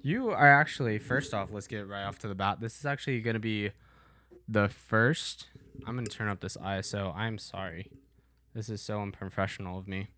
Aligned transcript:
You 0.00 0.30
are 0.30 0.48
actually 0.48 0.98
first 0.98 1.34
off. 1.34 1.50
Let's 1.52 1.66
get 1.66 1.88
right 1.88 2.04
off 2.04 2.18
to 2.20 2.28
the 2.28 2.34
bat. 2.34 2.60
This 2.60 2.78
is 2.78 2.86
actually 2.86 3.20
going 3.20 3.34
to 3.34 3.40
be 3.40 3.70
the 4.48 4.68
first. 4.68 5.48
I'm 5.86 5.94
going 5.94 6.06
to 6.06 6.10
turn 6.16 6.28
up 6.28 6.40
this 6.40 6.56
ISO. 6.56 7.14
I'm 7.16 7.38
sorry. 7.38 7.90
This 8.54 8.68
is 8.68 8.80
so 8.80 9.00
unprofessional 9.02 9.78
of 9.78 9.88
me. 9.88 10.08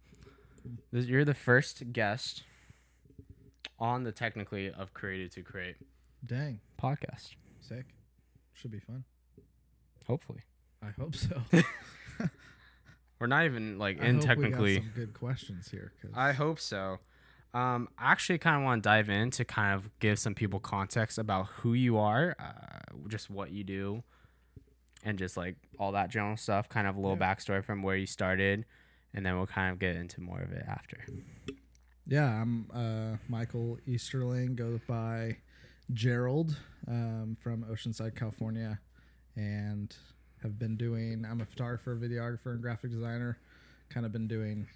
This, 0.93 1.06
you're 1.06 1.24
the 1.24 1.35
first 1.35 1.93
guest 1.93 2.43
on 3.79 4.04
the 4.04 4.12
technically 4.12 4.71
of 4.71 4.93
created 4.93 5.32
to 5.32 5.43
create 5.43 5.77
Dang, 6.24 6.60
podcast. 6.81 7.31
sick. 7.60 7.87
Should 8.53 8.71
be 8.71 8.81
fun. 8.81 9.04
Hopefully, 10.06 10.42
I 10.83 10.90
hope 11.01 11.15
so. 11.15 11.40
we're 13.19 13.26
not 13.26 13.47
even 13.47 13.78
like 13.78 14.03
I 14.03 14.06
in 14.06 14.17
hope 14.17 14.24
technically. 14.26 14.62
we 14.74 14.76
got 14.76 14.85
some 14.85 14.92
good 14.94 15.15
questions 15.15 15.69
here. 15.71 15.92
'cause- 16.02 16.10
I 16.15 16.33
hope 16.33 16.60
so. 16.60 16.98
Um, 17.52 17.88
I 17.98 18.12
actually 18.12 18.38
kind 18.38 18.56
of 18.56 18.62
want 18.62 18.83
to 18.83 18.88
dive 18.88 19.09
in 19.09 19.30
to 19.33 19.45
kind 19.45 19.74
of 19.74 19.91
give 19.98 20.19
some 20.19 20.34
people 20.34 20.60
context 20.60 21.19
about 21.19 21.46
who 21.46 21.73
you 21.74 21.98
are, 21.98 22.37
uh, 22.38 22.97
just 23.09 23.29
what 23.29 23.51
you 23.51 23.65
do, 23.65 24.02
and 25.02 25.19
just 25.19 25.37
like 25.37 25.56
all 25.78 25.92
that 25.92 26.11
general 26.11 26.37
stuff. 26.37 26.69
Kind 26.69 26.87
of 26.87 26.97
a 26.97 27.01
little 27.01 27.16
Yeah. 27.19 27.34
backstory 27.34 27.65
from 27.65 27.83
where 27.83 27.97
you 27.97 28.06
started, 28.06 28.65
and 29.15 29.27
then 29.27 29.37
we'll 29.37 29.47
kind 29.48 29.73
of 29.73 29.78
get 29.80 29.97
into 29.97 30.20
more 30.20 30.41
of 30.41 30.52
it 30.52 30.65
after. 30.69 30.98
Yeah, 32.06 32.41
I'm 32.41 32.70
uh, 32.73 33.16
Michael 33.28 33.78
Easterling. 33.87 34.55
Goes 34.56 34.80
by 34.87 35.37
Gerald 35.92 36.56
um, 36.87 37.37
from 37.41 37.64
Oceanside, 37.64 38.14
California, 38.17 38.78
and 39.37 39.95
have 40.42 40.59
been 40.59 40.77
doing. 40.77 41.25
I'm 41.28 41.41
a 41.41 41.45
photographer, 41.47 41.97
videographer, 41.97 42.53
and 42.53 42.62
graphic 42.62 42.91
designer. 42.92 43.39
Kind 43.91 44.06
of 44.06 44.12
been 44.12 44.28
doing 44.28 44.69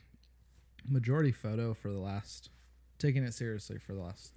majority 0.88 1.32
photo 1.32 1.72
for 1.72 1.90
the 1.92 1.98
last, 1.98 2.50
taking 3.04 3.22
it 3.22 3.34
seriously 3.34 3.78
for 3.78 3.92
the 3.92 4.00
last. 4.00 4.32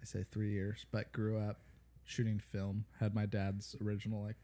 I 0.00 0.04
say 0.04 0.24
three 0.30 0.52
years, 0.52 0.86
but 0.92 1.10
grew 1.12 1.36
up 1.38 1.58
shooting 2.04 2.40
film. 2.52 2.84
Had 3.00 3.12
my 3.14 3.26
dad's 3.26 3.74
original 3.84 4.22
like 4.22 4.36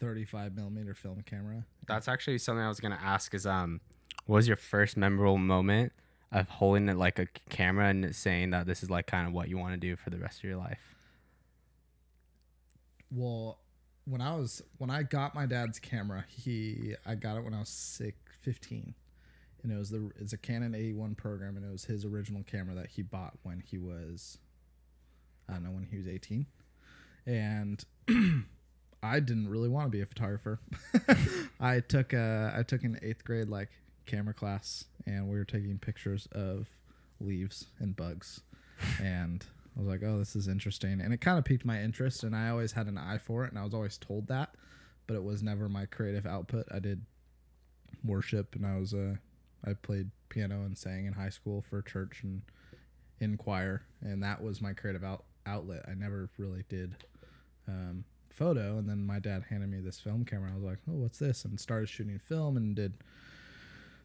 35 0.00 0.56
millimeter 0.56 0.94
film 0.94 1.22
camera. 1.26 1.66
That's 1.86 2.08
actually 2.08 2.38
something 2.38 2.64
I 2.64 2.68
was 2.68 2.80
gonna 2.80 2.98
ask. 3.02 3.34
Is 3.34 3.46
um, 3.46 3.80
what 4.24 4.36
was 4.36 4.48
your 4.48 4.56
first 4.56 4.96
memorable 4.96 5.36
moment 5.36 5.92
of 6.32 6.48
holding 6.48 6.88
it 6.88 6.96
like 6.96 7.18
a 7.18 7.26
camera 7.50 7.88
and 7.88 8.16
saying 8.16 8.50
that 8.50 8.66
this 8.66 8.82
is 8.82 8.88
like 8.88 9.06
kind 9.06 9.26
of 9.26 9.34
what 9.34 9.50
you 9.50 9.58
want 9.58 9.74
to 9.74 9.78
do 9.78 9.94
for 9.94 10.08
the 10.08 10.18
rest 10.18 10.38
of 10.38 10.44
your 10.44 10.56
life? 10.56 10.96
Well, 13.10 13.58
when 14.06 14.22
I 14.22 14.34
was 14.36 14.62
when 14.78 14.88
I 14.88 15.02
got 15.02 15.34
my 15.34 15.44
dad's 15.44 15.78
camera, 15.78 16.24
he 16.28 16.94
I 17.04 17.14
got 17.14 17.36
it 17.36 17.44
when 17.44 17.52
I 17.52 17.58
was 17.58 17.68
six, 17.68 18.16
15. 18.40 18.94
And 19.62 19.72
it 19.72 19.76
was 19.76 19.90
the 19.90 20.10
it's 20.18 20.32
a 20.32 20.38
Canon 20.38 20.74
AE-1 20.74 21.16
program 21.16 21.56
and 21.56 21.64
it 21.64 21.70
was 21.70 21.84
his 21.84 22.04
original 22.04 22.42
camera 22.42 22.74
that 22.74 22.88
he 22.88 23.02
bought 23.02 23.34
when 23.42 23.60
he 23.60 23.78
was 23.78 24.38
I 25.48 25.54
don't 25.54 25.64
know 25.64 25.70
when 25.70 25.86
he 25.90 25.96
was 25.96 26.08
18. 26.08 26.46
And 27.26 27.84
I 29.02 29.20
didn't 29.20 29.48
really 29.48 29.68
want 29.68 29.86
to 29.86 29.90
be 29.90 30.00
a 30.00 30.06
photographer. 30.06 30.60
I 31.60 31.80
took 31.80 32.12
a 32.12 32.54
I 32.56 32.62
took 32.62 32.82
an 32.82 32.98
8th 33.02 33.24
grade 33.24 33.48
like 33.48 33.70
camera 34.06 34.34
class 34.34 34.86
and 35.06 35.28
we 35.28 35.36
were 35.36 35.44
taking 35.44 35.78
pictures 35.78 36.28
of 36.32 36.68
leaves 37.20 37.66
and 37.78 37.96
bugs. 37.96 38.40
And 39.00 39.44
I 39.76 39.80
was 39.80 39.88
like, 39.88 40.02
oh, 40.04 40.18
this 40.18 40.36
is 40.36 40.48
interesting. 40.48 41.00
And 41.00 41.14
it 41.14 41.20
kind 41.20 41.38
of 41.38 41.44
piqued 41.44 41.64
my 41.64 41.80
interest. 41.80 42.24
And 42.24 42.34
I 42.34 42.50
always 42.50 42.72
had 42.72 42.86
an 42.86 42.98
eye 42.98 43.18
for 43.18 43.44
it. 43.44 43.50
And 43.50 43.58
I 43.58 43.64
was 43.64 43.74
always 43.74 43.96
told 43.96 44.28
that. 44.28 44.54
But 45.06 45.14
it 45.14 45.24
was 45.24 45.42
never 45.42 45.68
my 45.68 45.86
creative 45.86 46.26
output. 46.26 46.66
I 46.72 46.78
did 46.78 47.02
worship 48.04 48.54
and 48.54 48.66
I 48.66 48.78
was, 48.78 48.94
uh, 48.94 49.16
I 49.64 49.74
played 49.74 50.10
piano 50.28 50.62
and 50.64 50.76
sang 50.76 51.06
in 51.06 51.12
high 51.12 51.28
school 51.30 51.62
for 51.68 51.82
church 51.82 52.20
and 52.22 52.42
in 53.20 53.36
choir. 53.36 53.82
And 54.00 54.22
that 54.22 54.42
was 54.42 54.60
my 54.60 54.72
creative 54.72 55.04
out- 55.04 55.24
outlet. 55.46 55.84
I 55.88 55.94
never 55.94 56.28
really 56.38 56.64
did 56.68 56.96
um, 57.68 58.04
photo. 58.30 58.78
And 58.78 58.88
then 58.88 59.04
my 59.06 59.18
dad 59.20 59.44
handed 59.50 59.70
me 59.70 59.78
this 59.80 60.00
film 60.00 60.24
camera. 60.24 60.50
I 60.50 60.54
was 60.54 60.64
like, 60.64 60.78
oh, 60.88 60.94
what's 60.94 61.18
this? 61.18 61.44
And 61.44 61.60
started 61.60 61.88
shooting 61.88 62.18
film 62.18 62.56
and 62.56 62.74
did 62.74 62.94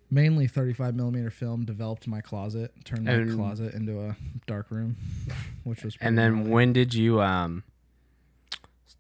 mainly 0.10 0.48
35 0.48 0.96
millimeter 0.96 1.30
film 1.30 1.66
developed 1.66 2.08
my 2.08 2.22
closet 2.22 2.72
turned 2.86 3.04
my 3.06 3.12
And- 3.12 3.36
closet 3.36 3.74
into 3.74 4.00
a 4.00 4.16
dark 4.46 4.72
room 4.72 4.96
which 5.66 5.84
was 5.84 5.98
And 6.00 6.18
then 6.18 6.36
gnarly. 6.36 6.50
when 6.50 6.72
did 6.74 6.94
you 6.94 7.22
um 7.22 7.64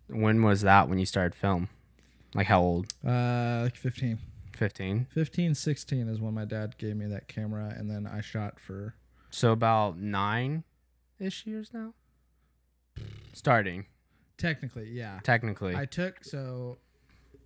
when 0.07 0.41
was 0.41 0.61
that 0.61 0.89
when 0.89 0.99
you 0.99 1.05
started 1.05 1.33
film? 1.35 1.69
Like 2.33 2.47
how 2.47 2.61
old? 2.61 2.87
uh 3.05 3.61
like 3.63 3.75
15 3.77 4.19
15. 4.57 5.07
15 5.13 5.55
16 5.55 6.07
is 6.09 6.19
when 6.19 6.33
my 6.33 6.45
dad 6.45 6.77
gave 6.77 6.95
me 6.95 7.05
that 7.05 7.27
camera 7.27 7.73
and 7.77 7.89
then 7.89 8.07
i 8.07 8.21
shot 8.21 8.59
for 8.59 8.95
So 9.29 9.51
about 9.51 9.97
9 9.97 10.63
ish 11.19 11.45
years 11.45 11.71
now. 11.73 11.93
Starting 13.33 13.85
technically 14.37 14.89
yeah 14.89 15.19
technically. 15.23 15.75
i 15.75 15.85
took 15.85 16.23
so 16.23 16.77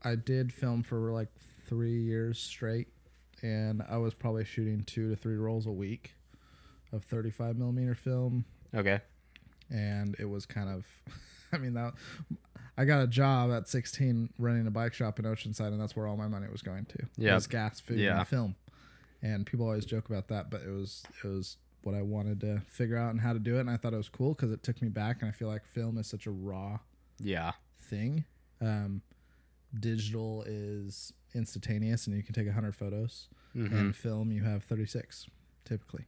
i 0.03 0.15
did 0.15 0.51
film 0.51 0.83
for 0.83 1.11
like 1.11 1.29
three 1.65 2.01
years 2.01 2.37
straight 2.37 2.89
and 3.41 3.81
i 3.89 3.97
was 3.97 4.13
probably 4.13 4.43
shooting 4.43 4.83
two 4.83 5.09
to 5.09 5.15
three 5.15 5.37
rolls 5.37 5.65
a 5.65 5.71
week 5.71 6.15
of 6.91 7.03
35 7.05 7.57
millimeter 7.57 7.95
film 7.95 8.43
okay. 8.75 8.99
and 9.69 10.15
it 10.19 10.25
was 10.29 10.45
kind 10.45 10.69
of 10.69 10.85
i 11.53 11.57
mean 11.57 11.73
that 11.73 11.93
i 12.81 12.85
got 12.85 13.01
a 13.03 13.07
job 13.07 13.51
at 13.51 13.67
16 13.67 14.29
running 14.37 14.65
a 14.67 14.71
bike 14.71 14.93
shop 14.93 15.19
in 15.19 15.25
oceanside 15.25 15.67
and 15.67 15.79
that's 15.81 15.95
where 15.95 16.07
all 16.07 16.17
my 16.17 16.27
money 16.27 16.47
was 16.51 16.61
going 16.61 16.85
to 16.85 16.97
Yep. 17.17 17.33
was 17.35 17.47
gas 17.47 17.79
food 17.79 17.99
Yeah. 17.99 18.19
and 18.19 18.27
film 18.27 18.55
and 19.21 19.45
people 19.45 19.65
always 19.65 19.85
joke 19.85 20.09
about 20.09 20.27
that 20.29 20.49
but 20.49 20.61
it 20.61 20.69
was 20.71 21.03
it 21.23 21.27
was 21.27 21.57
what 21.83 21.93
i 21.95 22.01
wanted 22.01 22.39
to 22.41 22.61
figure 22.67 22.97
out 22.97 23.11
and 23.11 23.21
how 23.21 23.33
to 23.33 23.39
do 23.39 23.57
it 23.57 23.61
and 23.61 23.69
i 23.69 23.77
thought 23.77 23.93
it 23.93 23.97
was 23.97 24.09
cool 24.09 24.33
because 24.33 24.51
it 24.51 24.63
took 24.63 24.81
me 24.81 24.89
back 24.89 25.17
and 25.21 25.29
i 25.29 25.31
feel 25.31 25.47
like 25.47 25.65
film 25.65 25.97
is 25.97 26.07
such 26.07 26.25
a 26.27 26.31
raw 26.31 26.79
Yeah. 27.19 27.51
thing 27.79 28.25
um 28.61 29.01
digital 29.79 30.43
is 30.45 31.13
instantaneous 31.33 32.07
and 32.07 32.15
you 32.15 32.23
can 32.23 32.33
take 32.33 32.45
100 32.47 32.75
photos 32.75 33.27
Mhm. 33.55 33.71
and 33.79 33.95
film 33.95 34.31
you 34.31 34.43
have 34.43 34.63
36 34.63 35.27
typically 35.65 36.05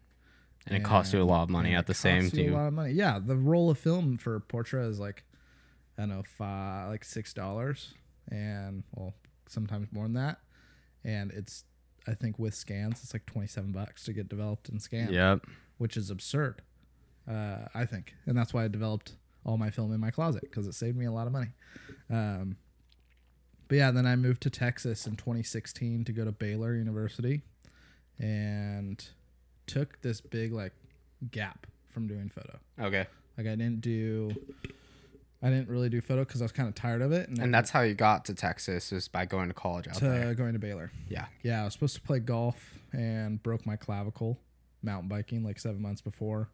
And 0.66 0.78
it 0.78 0.84
costs 0.84 1.14
you 1.14 1.22
a 1.22 1.24
lot 1.26 1.44
of 1.44 1.50
money 1.50 1.76
at 1.76 1.88
the 1.88 1.94
same 1.94 2.30
too. 2.30 2.54
A 2.54 2.56
lot 2.56 2.68
of 2.68 2.74
money. 2.74 2.94
Yeah, 2.94 3.20
the 3.20 3.36
roll 3.36 3.70
of 3.70 3.78
film 3.78 4.18
for 4.18 4.40
Portra 4.40 4.88
is 4.88 4.98
like, 4.98 5.26
I 5.98 6.02
don't 6.04 6.10
know, 6.10 6.24
five, 6.24 6.90
like 6.90 7.04
six 7.04 7.34
dollars, 7.34 7.94
and 8.30 8.84
well, 8.96 9.14
sometimes 9.48 9.88
more 9.92 10.06
than 10.06 10.14
that. 10.14 10.40
And 11.04 11.32
it's, 11.32 11.66
I 12.08 12.14
think 12.14 12.40
with 12.40 12.56
scans, 12.56 13.04
it's 13.04 13.14
like 13.14 13.26
twenty 13.26 13.48
seven 13.48 13.72
bucks 13.72 14.04
to 14.06 14.14
get 14.14 14.30
developed 14.30 14.70
and 14.70 14.82
scanned, 14.82 15.12
Yep. 15.14 15.46
which 15.78 15.96
is 15.98 16.10
absurd. 16.10 16.62
Uh, 17.30 17.68
I 17.74 17.86
think, 17.86 18.16
and 18.26 18.38
that's 18.38 18.54
why 18.54 18.64
I 18.66 18.68
developed 18.68 19.14
all 19.46 19.58
my 19.58 19.70
film 19.70 19.94
in 19.94 20.00
my 20.00 20.12
closet 20.12 20.42
because 20.42 20.68
it 20.68 20.74
saved 20.74 20.98
me 20.98 21.06
a 21.06 21.12
lot 21.12 21.28
of 21.28 21.34
money. 21.34 21.50
Um, 22.10 22.58
but 23.68 23.76
yeah, 23.78 23.92
then 23.92 24.06
I 24.06 24.16
moved 24.16 24.42
to 24.44 24.50
Texas 24.50 25.06
in 25.08 25.16
2016 25.16 26.04
to 26.06 26.12
go 26.12 26.26
to 26.26 26.32
Baylor 26.32 26.76
University, 26.76 27.42
and 28.20 29.04
took 29.68 30.02
this 30.02 30.22
big 30.22 30.52
like 30.54 30.74
gap 31.32 31.68
from 31.90 32.08
doing 32.08 32.30
photo. 32.30 32.58
Okay. 32.80 33.06
Like 33.38 33.48
I 33.48 33.52
didn't 33.56 33.82
do, 33.82 34.32
I 35.44 35.50
didn't 35.50 35.68
really 35.68 35.90
do 35.90 36.00
photo 36.00 36.24
because 36.24 36.42
I 36.42 36.46
was 36.46 36.54
kind 36.54 36.70
of 36.70 36.74
tired 36.76 37.02
of 37.02 37.12
it, 37.12 37.28
and, 37.28 37.38
And 37.38 37.54
that's 37.54 37.70
how 37.70 37.82
you 37.82 37.94
got 37.94 38.24
to 38.26 38.34
Texas 38.34 38.92
is 38.94 39.08
by 39.10 39.26
going 39.26 39.50
to 39.50 39.54
college 39.54 39.88
out 39.90 39.96
to 39.96 40.06
there. 40.06 40.34
going 40.36 40.54
to 40.54 40.60
Baylor. 40.60 40.92
Yeah. 41.10 41.26
Yeah, 41.44 41.62
I 41.62 41.66
was 41.66 41.74
supposed 41.74 41.96
to 41.96 42.02
play 42.02 42.20
golf 42.20 42.74
and 42.94 43.44
broke 43.44 43.66
my 43.66 43.76
clavicle 43.76 44.40
mountain 44.82 45.10
biking 45.10 45.44
like 45.44 45.60
seven 45.60 45.82
months 45.82 46.02
before, 46.02 46.50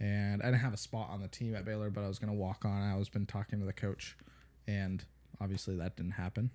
and 0.00 0.40
I 0.42 0.46
didn't 0.46 0.60
have 0.60 0.72
a 0.72 0.76
spot 0.78 1.08
on 1.10 1.20
the 1.20 1.28
team 1.28 1.54
at 1.56 1.64
Baylor, 1.64 1.90
but 1.90 2.04
I 2.04 2.08
was 2.08 2.18
gonna 2.20 2.32
walk 2.34 2.64
on. 2.64 2.80
I 2.82 2.96
was 2.96 3.08
been 3.08 3.26
talking 3.26 3.58
to 3.58 3.64
the 3.66 3.72
coach, 3.72 4.16
and 4.68 5.04
obviously 5.40 5.76
that 5.76 5.96
didn't 5.96 6.12
happen. 6.12 6.50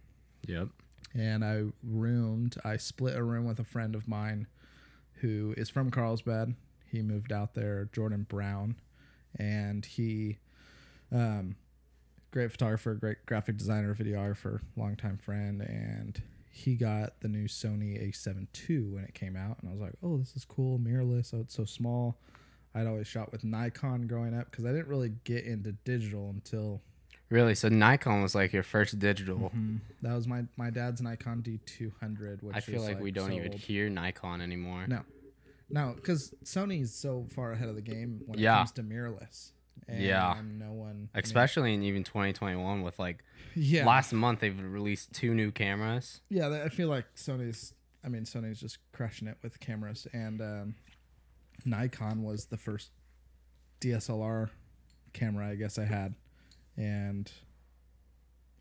Yep. 0.47 0.69
and 1.13 1.43
I 1.45 1.63
roomed. 1.83 2.55
I 2.65 2.77
split 2.77 3.15
a 3.15 3.23
room 3.23 3.45
with 3.45 3.59
a 3.59 3.63
friend 3.63 3.93
of 3.95 4.07
mine 4.07 4.47
who 5.21 5.53
is 5.57 5.69
from 5.69 5.91
Carlsbad. 5.91 6.55
He 6.89 7.01
moved 7.01 7.31
out 7.31 7.53
there, 7.55 7.89
Jordan 7.93 8.25
Brown, 8.29 8.75
and 9.37 9.85
he, 9.85 10.37
um, 11.11 11.55
great 12.33 12.51
photographer, 12.51 12.95
great 12.95 13.25
graphic 13.25 13.55
designer, 13.57 13.93
videographer, 13.95 14.59
longtime 14.75 15.17
friend, 15.19 15.61
and 15.61 16.21
he 16.51 16.75
got 16.75 17.21
the 17.21 17.27
new 17.27 17.47
Sony 17.47 18.09
A7 18.09 18.47
II 18.69 18.79
when 18.95 19.03
it 19.03 19.13
came 19.13 19.35
out, 19.37 19.57
and 19.61 19.69
I 19.69 19.71
was 19.71 19.81
like, 19.81 19.93
oh, 20.03 20.17
this 20.17 20.35
is 20.35 20.43
cool, 20.43 20.77
mirrorless. 20.79 21.33
Oh, 21.33 21.41
it's 21.41 21.55
so 21.55 21.63
small. 21.65 22.17
I'd 22.75 22.87
always 22.87 23.07
shot 23.07 23.31
with 23.31 23.43
Nikon 23.43 24.07
growing 24.07 24.35
up 24.37 24.49
because 24.49 24.65
I 24.65 24.69
didn't 24.71 24.87
really 24.87 25.13
get 25.23 25.45
into 25.45 25.71
digital 25.85 26.29
until 26.31 26.81
Really? 27.29 27.55
So 27.55 27.67
Nikon 27.69 28.21
was 28.21 28.35
like 28.35 28.53
your 28.53 28.61
first 28.63 28.99
digital. 28.99 29.51
Mhm. 29.55 29.79
That 30.01 30.13
was 30.13 30.27
my 30.27 30.45
my 30.57 30.69
dad's 30.69 31.01
Nikon 31.01 31.41
D200, 31.41 32.43
which 32.43 32.55
I 32.55 32.59
feel 32.59 32.81
is, 32.81 32.87
like, 32.89 32.99
we 32.99 33.11
don't 33.11 33.29
so 33.29 33.35
even 33.35 33.51
old. 33.53 33.59
hear 33.61 33.89
Nikon 33.89 34.39
anymore. 34.41 34.85
No, 34.87 35.01
no, 35.69 35.93
because 35.95 36.33
Sony's 36.43 36.93
so 36.93 37.25
far 37.31 37.53
ahead 37.53 37.69
of 37.69 37.75
the 37.75 37.81
game 37.81 38.21
when 38.25 38.37
it 38.39 38.43
comes 38.45 38.71
to 38.73 38.83
mirrorless. 38.83 39.51
And 39.87 40.01
Yeah. 40.01 40.41
no 40.57 40.71
one, 40.71 41.09
Especially 41.13 41.73
in 41.73 41.83
even 41.83 42.03
2021 42.03 42.81
with 42.83 42.97
like 42.99 43.23
yeah, 43.55 43.85
last 43.85 44.13
month 44.13 44.39
they've 44.39 44.57
released 44.59 45.13
two 45.13 45.33
new 45.33 45.51
cameras. 45.51 46.21
yeah. 46.29 46.63
I 46.65 46.69
feel 46.69 46.87
like 46.89 47.05
Sony's. 47.15 47.73
I 48.05 48.09
mean, 48.09 48.23
Sony's 48.23 48.59
just 48.59 48.79
crushing 48.91 49.27
it 49.29 49.37
with 49.41 49.59
cameras, 49.59 50.07
and 50.13 50.41
um, 50.41 50.75
Nikon 51.65 52.21
was 52.23 52.45
the 52.47 52.57
first 52.57 52.91
DSLR 53.81 54.49
camera, 55.13 55.47
I 55.47 55.55
guess 55.55 55.77
I 55.77 55.85
had, 55.85 56.15
and 56.77 57.31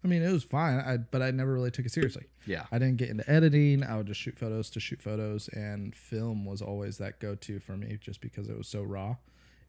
I 0.04 0.08
mean 0.08 0.22
it 0.22 0.30
was 0.32 0.44
fine. 0.44 0.78
I 0.80 0.96
but 0.96 1.22
I 1.22 1.30
never 1.30 1.52
really 1.52 1.70
took 1.70 1.86
it 1.86 1.92
seriously. 1.92 2.26
Yeah. 2.46 2.64
I 2.72 2.78
didn't 2.78 2.96
get 2.98 3.08
into 3.08 3.28
editing. 3.30 3.82
I 3.84 3.96
would 3.96 4.06
just 4.06 4.20
shoot 4.20 4.38
photos 4.38 4.68
to 4.70 4.80
shoot 4.80 5.00
photos, 5.00 5.48
and 5.48 5.94
film 5.94 6.44
was 6.44 6.60
always 6.62 6.98
that 6.98 7.20
go 7.20 7.34
to 7.36 7.58
for 7.60 7.76
me, 7.76 7.98
just 8.00 8.20
because 8.20 8.48
it 8.48 8.56
was 8.56 8.68
so 8.68 8.82
raw. 8.82 9.16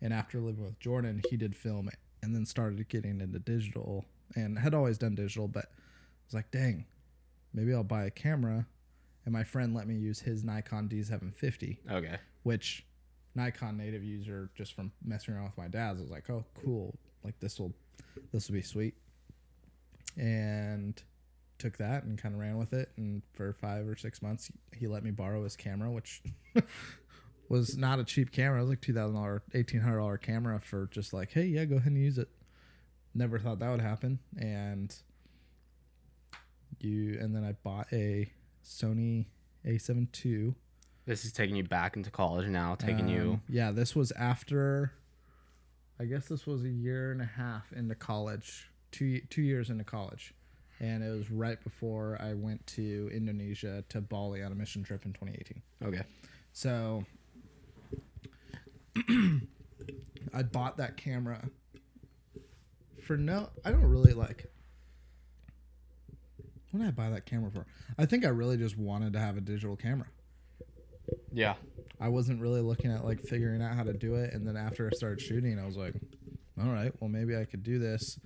And 0.01 0.13
after 0.13 0.39
living 0.39 0.63
with 0.63 0.79
Jordan, 0.79 1.21
he 1.29 1.37
did 1.37 1.55
film 1.55 1.89
and 2.21 2.35
then 2.35 2.45
started 2.45 2.87
getting 2.89 3.19
into 3.21 3.39
digital, 3.39 4.05
and 4.35 4.57
had 4.57 4.73
always 4.73 4.97
done 4.97 5.13
digital, 5.15 5.47
but 5.47 5.65
I 5.65 6.25
was 6.27 6.33
like, 6.33 6.51
dang, 6.51 6.85
maybe 7.53 7.73
I'll 7.73 7.83
buy 7.83 8.05
a 8.05 8.11
camera. 8.11 8.65
And 9.25 9.31
my 9.33 9.43
friend 9.43 9.73
let 9.73 9.87
me 9.87 9.95
use 9.95 10.19
his 10.19 10.43
Nikon 10.43 10.89
D750 10.89 11.77
Okay. 11.91 12.17
which 12.43 12.85
Nikon 13.35 13.77
native 13.77 14.03
user 14.03 14.49
just 14.55 14.73
from 14.73 14.91
messing 15.03 15.33
around 15.33 15.45
with 15.45 15.57
my 15.57 15.67
dad's 15.67 15.99
was 16.01 16.09
like, 16.11 16.29
oh 16.29 16.43
cool, 16.63 16.93
like 17.23 17.39
this 17.39 17.59
will 17.59 17.73
this 18.31 18.47
will 18.49 18.55
be 18.55 18.61
sweet. 18.61 18.95
And 20.17 21.01
took 21.57 21.77
that 21.77 22.03
and 22.03 22.21
kind 22.21 22.35
of 22.35 22.41
ran 22.41 22.57
with 22.57 22.73
it 22.73 22.89
and 22.97 23.21
for 23.33 23.53
5 23.53 23.87
or 23.87 23.95
6 23.95 24.21
months 24.21 24.51
he 24.75 24.85
let 24.87 25.01
me 25.03 25.11
borrow 25.11 25.43
his 25.45 25.55
camera 25.55 25.89
which 25.89 26.21
was 27.49 27.77
not 27.77 27.99
a 27.99 28.03
cheap 28.03 28.31
camera. 28.31 28.59
It 28.59 28.61
was 28.61 28.69
like 28.69 28.81
$2000 28.81 29.41
$1800 29.53 30.21
camera 30.21 30.59
for 30.59 30.87
just 30.91 31.13
like, 31.13 31.31
hey, 31.31 31.45
yeah, 31.45 31.65
go 31.65 31.75
ahead 31.75 31.91
and 31.91 32.01
use 32.01 32.17
it. 32.17 32.29
Never 33.13 33.37
thought 33.39 33.59
that 33.59 33.69
would 33.69 33.81
happen 33.81 34.19
and 34.37 34.95
you 36.79 37.17
and 37.19 37.35
then 37.35 37.43
I 37.43 37.53
bought 37.63 37.87
a 37.91 38.31
Sony 38.65 39.25
A7 39.65 40.07
II 40.25 40.53
This 41.05 41.25
is 41.25 41.31
taking 41.31 41.55
you 41.55 41.63
back 41.63 41.95
into 41.95 42.09
college 42.09 42.47
now, 42.47 42.75
taking 42.75 43.07
you. 43.07 43.33
um, 43.33 43.41
Yeah, 43.47 43.71
this 43.71 43.95
was 43.95 44.11
after. 44.13 44.93
I 45.99 46.05
guess 46.05 46.27
this 46.27 46.47
was 46.47 46.63
a 46.63 46.69
year 46.69 47.11
and 47.11 47.21
a 47.21 47.25
half 47.25 47.71
into 47.71 47.93
college, 47.95 48.69
two 48.91 49.21
two 49.29 49.43
years 49.43 49.69
into 49.69 49.83
college, 49.83 50.33
and 50.79 51.03
it 51.03 51.09
was 51.09 51.29
right 51.29 51.63
before 51.63 52.17
I 52.19 52.33
went 52.33 52.65
to 52.67 53.09
Indonesia 53.13 53.83
to 53.89 54.01
Bali 54.01 54.41
on 54.41 54.51
a 54.51 54.55
mission 54.55 54.83
trip 54.83 55.05
in 55.05 55.13
2018. 55.13 55.61
Okay. 55.87 56.01
So 56.51 57.05
I 60.33 60.43
bought 60.43 60.77
that 60.77 60.97
camera 60.97 61.49
for 63.03 63.17
no. 63.17 63.49
I 63.63 63.71
don't 63.71 63.83
really 63.83 64.13
like. 64.13 64.45
What 66.71 66.79
did 66.79 66.87
I 66.87 66.91
buy 66.91 67.09
that 67.11 67.25
camera 67.25 67.51
for? 67.51 67.67
I 67.97 68.05
think 68.05 68.25
I 68.25 68.29
really 68.29 68.57
just 68.57 68.77
wanted 68.77 69.13
to 69.13 69.19
have 69.19 69.37
a 69.37 69.41
digital 69.41 69.75
camera. 69.75 70.07
Yeah. 71.31 71.53
I 71.99 72.09
wasn't 72.09 72.41
really 72.41 72.61
looking 72.61 72.91
at 72.91 73.05
like 73.05 73.21
figuring 73.21 73.61
out 73.61 73.75
how 73.75 73.83
to 73.83 73.93
do 73.93 74.15
it. 74.15 74.33
And 74.33 74.47
then 74.47 74.57
after 74.57 74.87
I 74.87 74.95
started 74.95 75.21
shooting, 75.21 75.59
I 75.59 75.65
was 75.65 75.77
like, 75.77 75.93
all 76.59 76.71
right, 76.71 76.91
well, 76.99 77.09
maybe 77.09 77.37
I 77.37 77.45
could 77.45 77.63
do 77.63 77.79
this. 77.79 78.19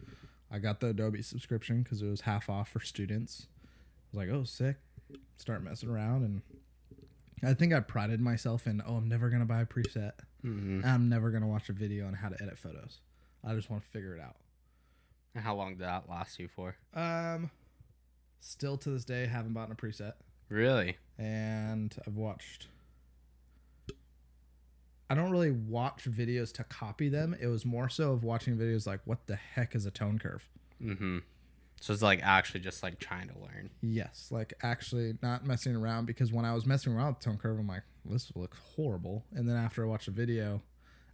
I 0.52 0.60
got 0.60 0.80
the 0.80 0.88
Adobe 0.88 1.22
subscription 1.22 1.84
because 1.84 2.02
it 2.02 2.08
was 2.08 2.22
half 2.22 2.50
off 2.50 2.70
for 2.70 2.80
students. 2.80 3.48
I 3.56 4.18
was 4.18 4.28
like, 4.28 4.36
oh, 4.36 4.44
sick. 4.46 4.78
Start 5.38 5.64
messing 5.64 5.90
around. 5.90 6.24
And 6.24 6.42
I 7.44 7.54
think 7.54 7.74
I 7.74 7.82
prided 7.82 8.22
myself 8.22 8.66
in, 8.66 8.82
oh, 8.86 8.96
I'm 8.96 9.10
never 9.10 9.30
going 9.30 9.42
to 9.42 9.46
buy 9.46 9.62
a 9.62 9.66
preset. 9.66 10.14
Hmm 10.42 10.82
I'm 10.86 11.10
never 11.10 11.30
going 11.32 11.42
to 11.42 11.48
watch 11.48 11.70
a 11.70 11.74
video 11.74 12.08
on 12.08 12.14
how 12.14 12.30
to 12.30 12.42
edit 12.42 12.58
photos. 12.58 13.00
I 13.46 13.54
just 13.54 13.70
want 13.70 13.84
to 13.84 13.90
figure 13.90 14.16
it 14.16 14.22
out. 14.22 14.36
And 15.36 15.44
how 15.44 15.56
long 15.56 15.72
did 15.76 15.80
that 15.80 16.10
last 16.10 16.40
you 16.40 16.48
for? 16.48 16.76
Um, 16.94 17.52
still 18.40 18.78
to 18.78 18.90
this 18.90 19.06
day, 19.06 19.26
haven't 19.28 19.54
bought 19.54 19.72
a 19.72 19.76
preset. 19.76 20.14
Really? 20.50 20.98
and 21.18 21.96
I've 22.06 22.16
watched. 22.16 22.68
I 25.10 25.16
don't 25.16 25.32
really 25.32 25.52
watch 25.52 26.04
videos 26.04 26.52
to 26.54 26.64
copy 26.66 27.08
them. 27.10 27.36
It 27.40 27.48
was 27.48 27.66
more 27.66 27.88
so 27.90 28.12
of 28.12 28.24
watching 28.24 28.58
videos 28.58 28.86
like, 28.86 29.00
what 29.06 29.26
the 29.28 29.36
heck 29.36 29.74
is 29.74 29.86
a 29.86 29.92
tone 29.92 30.20
curve? 30.20 30.48
Mm-hmm. 30.84 31.20
So 31.82 31.94
it's 31.94 32.02
like 32.02 32.20
actually 32.24 32.60
just 32.62 32.82
like 32.84 33.00
trying 33.00 33.28
to 33.30 33.40
learn. 33.40 33.70
Yes, 33.82 34.30
like 34.32 34.54
actually 34.64 35.18
not 35.22 35.46
messing 35.46 35.76
around 35.76 36.06
because 36.06 36.32
when 36.32 36.44
I 36.46 36.54
was 36.54 36.66
messing 36.66 36.94
around 36.94 37.10
with 37.16 37.20
tone 37.20 37.38
curve, 37.38 37.60
I'm 37.60 37.68
like, 37.68 37.84
this 38.06 38.32
looks 38.36 38.58
horrible. 38.76 39.26
And 39.34 39.48
then 39.48 39.56
after 39.56 39.84
I 39.84 39.88
watched 39.88 40.08
a 40.08 40.12
video, 40.12 40.62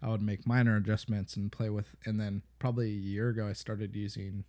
I 0.02 0.10
would 0.10 0.22
make 0.22 0.48
minor 0.48 0.76
adjustments 0.78 1.36
and 1.36 1.52
play 1.52 1.70
with. 1.70 1.96
And 2.06 2.20
then 2.20 2.42
probably 2.60 2.88
a 2.88 2.96
year 2.96 3.30
ago, 3.30 3.48
I 3.48 3.54
started 3.54 3.96
using 3.96 4.46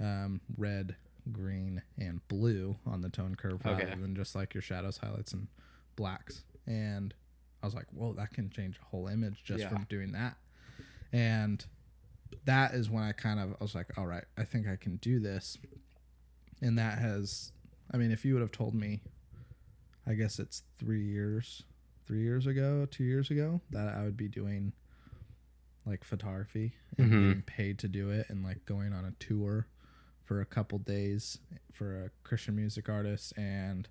um, 0.00 0.40
red, 0.56 0.96
green, 1.30 1.82
and 1.98 2.26
blue 2.28 2.76
on 2.86 3.00
the 3.00 3.08
tone 3.08 3.34
curve 3.36 3.60
Okay. 3.64 3.84
rather 3.84 3.96
than 4.00 4.16
just 4.16 4.34
like 4.34 4.54
your 4.54 4.62
shadows, 4.62 4.98
highlights, 4.98 5.32
and 5.32 5.46
blacks. 5.96 6.42
And 6.66 7.14
I 7.62 7.66
was 7.66 7.74
like, 7.74 7.86
whoa, 7.92 8.12
that 8.14 8.32
can 8.32 8.50
change 8.50 8.78
a 8.82 8.84
whole 8.86 9.06
image 9.06 9.44
just 9.44 9.60
Yeah. 9.60 9.68
from 9.68 9.86
doing 9.88 10.12
that. 10.12 10.36
And 11.12 11.64
that 12.44 12.72
is 12.74 12.88
when 12.90 13.02
I 13.02 13.12
kind 13.12 13.38
of 13.40 13.52
I 13.60 13.62
was 13.62 13.74
like, 13.74 13.96
all 13.98 14.06
right, 14.06 14.24
I 14.36 14.44
think 14.44 14.66
I 14.68 14.76
can 14.76 14.96
do 14.96 15.18
this. 15.20 15.58
And 16.60 16.78
that 16.78 16.98
has 16.98 17.52
I 17.92 17.96
mean, 17.96 18.10
if 18.10 18.24
you 18.24 18.34
would 18.34 18.40
have 18.42 18.52
told 18.52 18.74
me 18.74 19.02
I 20.06 20.14
guess 20.14 20.38
it's 20.38 20.62
3 20.78 21.00
years, 21.02 21.62
3 22.06 22.20
years 22.22 22.46
ago, 22.46 22.86
2 22.90 23.04
years 23.04 23.30
ago 23.30 23.60
that 23.70 23.94
I 23.94 24.02
would 24.04 24.16
be 24.16 24.28
doing 24.28 24.72
like 25.86 26.04
photography 26.04 26.74
and 26.98 27.10
Mhm. 27.10 27.20
getting 27.28 27.42
paid 27.42 27.78
to 27.80 27.88
do 27.88 28.10
it 28.10 28.26
and 28.30 28.44
like 28.44 28.64
going 28.66 28.92
on 28.92 29.04
a 29.04 29.12
tour 29.18 29.66
for 30.24 30.40
a 30.40 30.46
couple 30.46 30.78
days 30.78 31.38
for 31.72 32.04
a 32.04 32.10
Christian 32.22 32.54
music 32.54 32.88
artist 32.88 33.36
and 33.36 33.88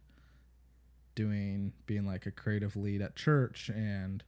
doing 1.16 1.74
being 1.86 2.06
like 2.06 2.26
a 2.26 2.32
creative 2.32 2.76
lead 2.76 3.02
at 3.02 3.16
church 3.16 3.70
and 3.70 4.24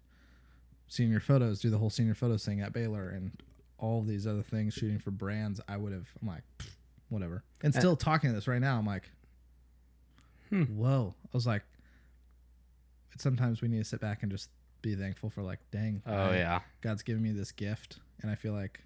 senior 0.87 1.19
photos, 1.19 1.61
do 1.61 1.69
the 1.69 1.77
whole 1.77 1.89
senior 1.89 2.13
photos 2.13 2.45
thing 2.45 2.59
at 2.61 2.73
Baylor 2.73 3.09
and 3.09 3.41
all 3.83 4.01
these 4.01 4.25
other 4.25 4.41
things, 4.43 4.73
shooting 4.73 4.97
for 4.97 5.11
brands, 5.11 5.59
I 5.67 5.75
would 5.75 5.91
have. 5.91 6.07
I'm 6.21 6.27
like, 6.29 6.43
whatever. 7.09 7.43
And 7.61 7.75
Uh, 7.75 7.79
still 7.79 7.95
talking 7.97 8.29
to 8.29 8.33
this 8.35 8.47
right 8.47 8.61
now, 8.61 8.77
I'm 8.79 8.85
like, 8.85 9.09
Hmm. 10.49 10.63
whoa. 10.63 11.15
I 11.25 11.29
was 11.33 11.45
like, 11.45 11.63
sometimes 13.17 13.61
we 13.61 13.67
need 13.67 13.79
to 13.79 13.83
sit 13.83 13.99
back 13.99 14.23
and 14.23 14.31
just 14.31 14.49
be 14.81 14.95
thankful 14.95 15.29
for 15.29 15.41
like, 15.41 15.59
dang, 15.71 16.01
Oh 16.05 16.13
I- 16.31 16.35
yeah. 16.37 16.59
God's 16.81 17.03
given 17.03 17.21
me 17.21 17.31
this 17.31 17.51
gift, 17.51 17.99
and 18.21 18.31
I 18.31 18.35
feel 18.35 18.53
like 18.53 18.83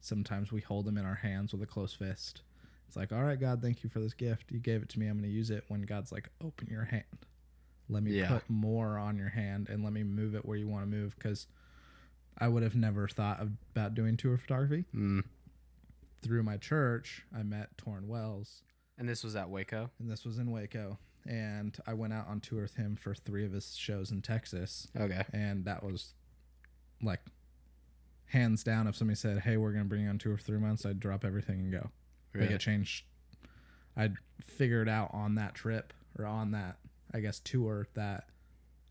sometimes 0.00 0.52
we 0.52 0.60
hold 0.60 0.84
them 0.86 0.96
in 0.98 1.04
our 1.04 1.14
hands 1.16 1.52
with 1.52 1.62
a 1.62 1.66
close 1.66 1.92
fist. 1.92 2.42
It's 2.86 2.96
like, 2.96 3.12
all 3.12 3.24
right, 3.24 3.38
God, 3.38 3.60
thank 3.60 3.82
you 3.82 3.90
for 3.90 3.98
this 3.98 4.14
gift. 4.14 4.52
You 4.52 4.60
gave 4.60 4.80
it 4.82 4.88
to 4.90 5.00
me. 5.00 5.08
I'm 5.08 5.18
going 5.18 5.28
to 5.28 5.34
use 5.36 5.50
it. 5.50 5.64
When 5.66 5.82
God's 5.82 6.12
like, 6.12 6.30
open 6.44 6.68
your 6.70 6.84
hand. 6.84 7.02
Let 7.88 8.04
me 8.04 8.12
Yeah. 8.12 8.28
put 8.28 8.48
more 8.48 8.96
on 8.96 9.16
your 9.16 9.28
hand 9.30 9.68
and 9.68 9.82
let 9.82 9.92
me 9.92 10.04
move 10.04 10.36
it 10.36 10.44
where 10.44 10.56
you 10.56 10.68
want 10.68 10.84
to 10.84 10.96
move. 10.96 11.16
Because 11.16 11.48
I 12.38 12.48
would 12.48 12.62
have 12.62 12.74
never 12.76 13.08
thought 13.08 13.40
of, 13.40 13.52
about 13.74 13.94
doing 13.94 14.16
tour 14.16 14.36
photography. 14.36 14.84
Mm. 14.94 15.24
Through 16.22 16.42
my 16.42 16.56
church, 16.56 17.24
I 17.36 17.42
met 17.42 17.76
Tauren 17.76 18.06
Wells, 18.06 18.62
And 18.98 19.08
this 19.08 19.22
was 19.24 19.36
at 19.36 19.48
Waco. 19.50 19.90
and 19.98 20.10
this 20.10 20.24
was 20.24 20.38
in 20.38 20.50
Waco. 20.50 20.98
And 21.28 21.76
I 21.86 21.94
went 21.94 22.12
out 22.12 22.28
on 22.28 22.40
tour 22.40 22.62
with 22.62 22.76
him 22.76 22.96
for 22.96 23.14
three 23.14 23.44
of 23.44 23.52
his 23.52 23.74
shows 23.76 24.10
in 24.10 24.22
Texas. 24.22 24.86
Okay. 24.98 25.24
and 25.32 25.64
that 25.64 25.82
was 25.82 26.14
like 27.02 27.20
hands 28.26 28.64
down 28.64 28.86
if 28.88 28.96
somebody 28.96 29.14
said 29.16 29.40
hey 29.40 29.56
we're 29.56 29.70
going 29.70 29.84
to 29.84 29.88
bring 29.88 30.02
you 30.02 30.08
on 30.08 30.18
tour 30.18 30.36
for 30.36 30.42
three 30.42 30.58
months 30.58 30.84
i'd 30.84 30.98
drop 30.98 31.24
everything 31.24 31.60
and 31.60 31.70
go 31.72 31.90
Really? 32.32 32.46
make 32.48 32.56
a 32.56 32.58
change 32.58 33.06
i'd 33.96 34.14
figure 34.42 34.84
out 34.88 35.10
on 35.12 35.36
that 35.36 35.54
trip 35.54 35.92
or 36.18 36.24
on 36.26 36.50
that 36.52 36.78
i 37.14 37.20
guess 37.20 37.38
tour 37.38 37.86
that 37.94 38.24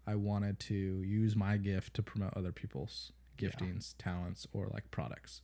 i 0.07 0.15
wanted 0.15 0.57
to 0.61 0.73
use 0.75 1.35
my 1.35 1.57
gift 1.57 1.95
to 1.95 2.03
promote 2.03 2.31
other 2.37 2.53
people's 2.53 3.11
Yeah. 3.39 3.49
giftings 3.49 3.95
talents 3.97 4.47
or 4.53 4.67
like 4.73 4.89
products 4.91 5.41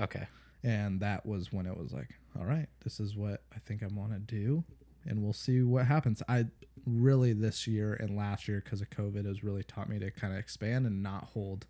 Okay. 0.00 0.26
and 0.62 1.00
that 1.00 1.24
was 1.26 1.52
when 1.52 1.66
it 1.66 1.76
was 1.76 1.92
like 1.92 2.10
all 2.38 2.44
right 2.44 2.68
this 2.84 3.00
is 3.00 3.16
what 3.16 3.42
i 3.54 3.58
think 3.58 3.82
i 3.82 3.86
want 3.86 4.12
to 4.12 4.18
do 4.18 4.64
and 5.06 5.22
we'll 5.22 5.32
see 5.32 5.62
what 5.62 5.86
happens 5.86 6.22
i 6.28 6.46
really 6.86 7.32
this 7.32 7.66
year 7.66 7.94
and 7.94 8.16
last 8.16 8.46
year 8.48 8.60
because 8.64 8.80
of 8.80 8.90
covid 8.90 9.24
has 9.26 9.42
really 9.42 9.62
taught 9.62 9.88
me 9.88 9.98
to 9.98 10.10
kind 10.10 10.32
of 10.32 10.38
expand 10.38 10.86
and 10.86 11.02
not 11.02 11.24
hold 11.34 11.66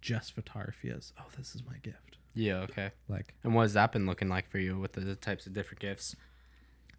just 0.00 0.32
photography 0.34 0.90
as 0.90 1.12
oh 1.18 1.24
this 1.36 1.54
is 1.54 1.62
my 1.64 1.76
gift 1.82 2.18
Yeah. 2.34 2.58
Okay. 2.60 2.90
like 3.08 3.34
And 3.44 3.54
what 3.54 3.62
has 3.62 3.72
that 3.74 3.92
been 3.92 4.06
looking 4.06 4.28
like 4.28 4.48
for 4.48 4.58
you 4.58 4.78
with 4.78 4.92
the, 4.92 5.00
the 5.00 5.16
types 5.16 5.46
of 5.46 5.52
different 5.54 5.80
gifts? 5.80 6.14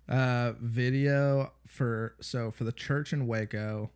uh 0.09 0.53
video 0.61 1.51
for 1.65 2.15
so 2.21 2.49
for 2.49 2.63
the 2.63 2.71
church 2.71 3.11
in 3.11 3.27
waco 3.27 3.91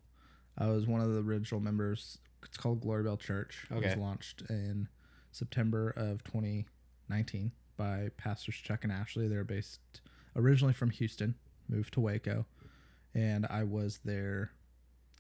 i 0.58 0.68
was 0.68 0.86
one 0.86 1.00
of 1.00 1.14
the 1.14 1.22
original 1.24 1.62
members 1.62 2.18
it's 2.46 2.58
called 2.58 2.82
glory 2.82 3.04
bell 3.04 3.18
church 3.18 3.66
Okay. 3.72 3.86
it 3.86 3.90
was 3.90 3.98
launched 3.98 4.44
in 4.50 4.88
september 5.32 5.92
of 5.92 6.24
2019 6.24 7.52
by 7.78 8.10
pastors 8.18 8.56
chuck 8.56 8.84
and 8.84 8.92
ashley 8.92 9.28
they're 9.28 9.44
based 9.44 9.80
originally 10.36 10.74
from 10.74 10.90
houston 10.90 11.36
moved 11.70 11.94
to 11.94 12.00
waco 12.00 12.46
and 13.14 13.46
i 13.50 13.64
was 13.64 14.00
their 14.06 14.52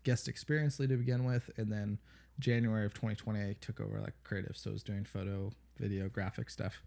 guest 0.04 0.28
experience 0.28 0.80
lead 0.80 0.90
to 0.90 0.98
begin 0.98 1.24
with 1.24 1.50
and 1.58 1.72
then 1.72 1.98
january 2.40 2.86
of 2.86 2.94
2020 2.94 3.40
i 3.40 3.56
took 3.62 3.80
over 3.80 4.00
like 4.00 4.14
creative 4.24 4.56
so 4.58 4.70
i 4.70 4.74
was 4.74 4.84
doing 4.84 5.04
photo 5.04 5.52
video 5.78 6.10
graphic 6.10 6.50
stuff 6.50 6.82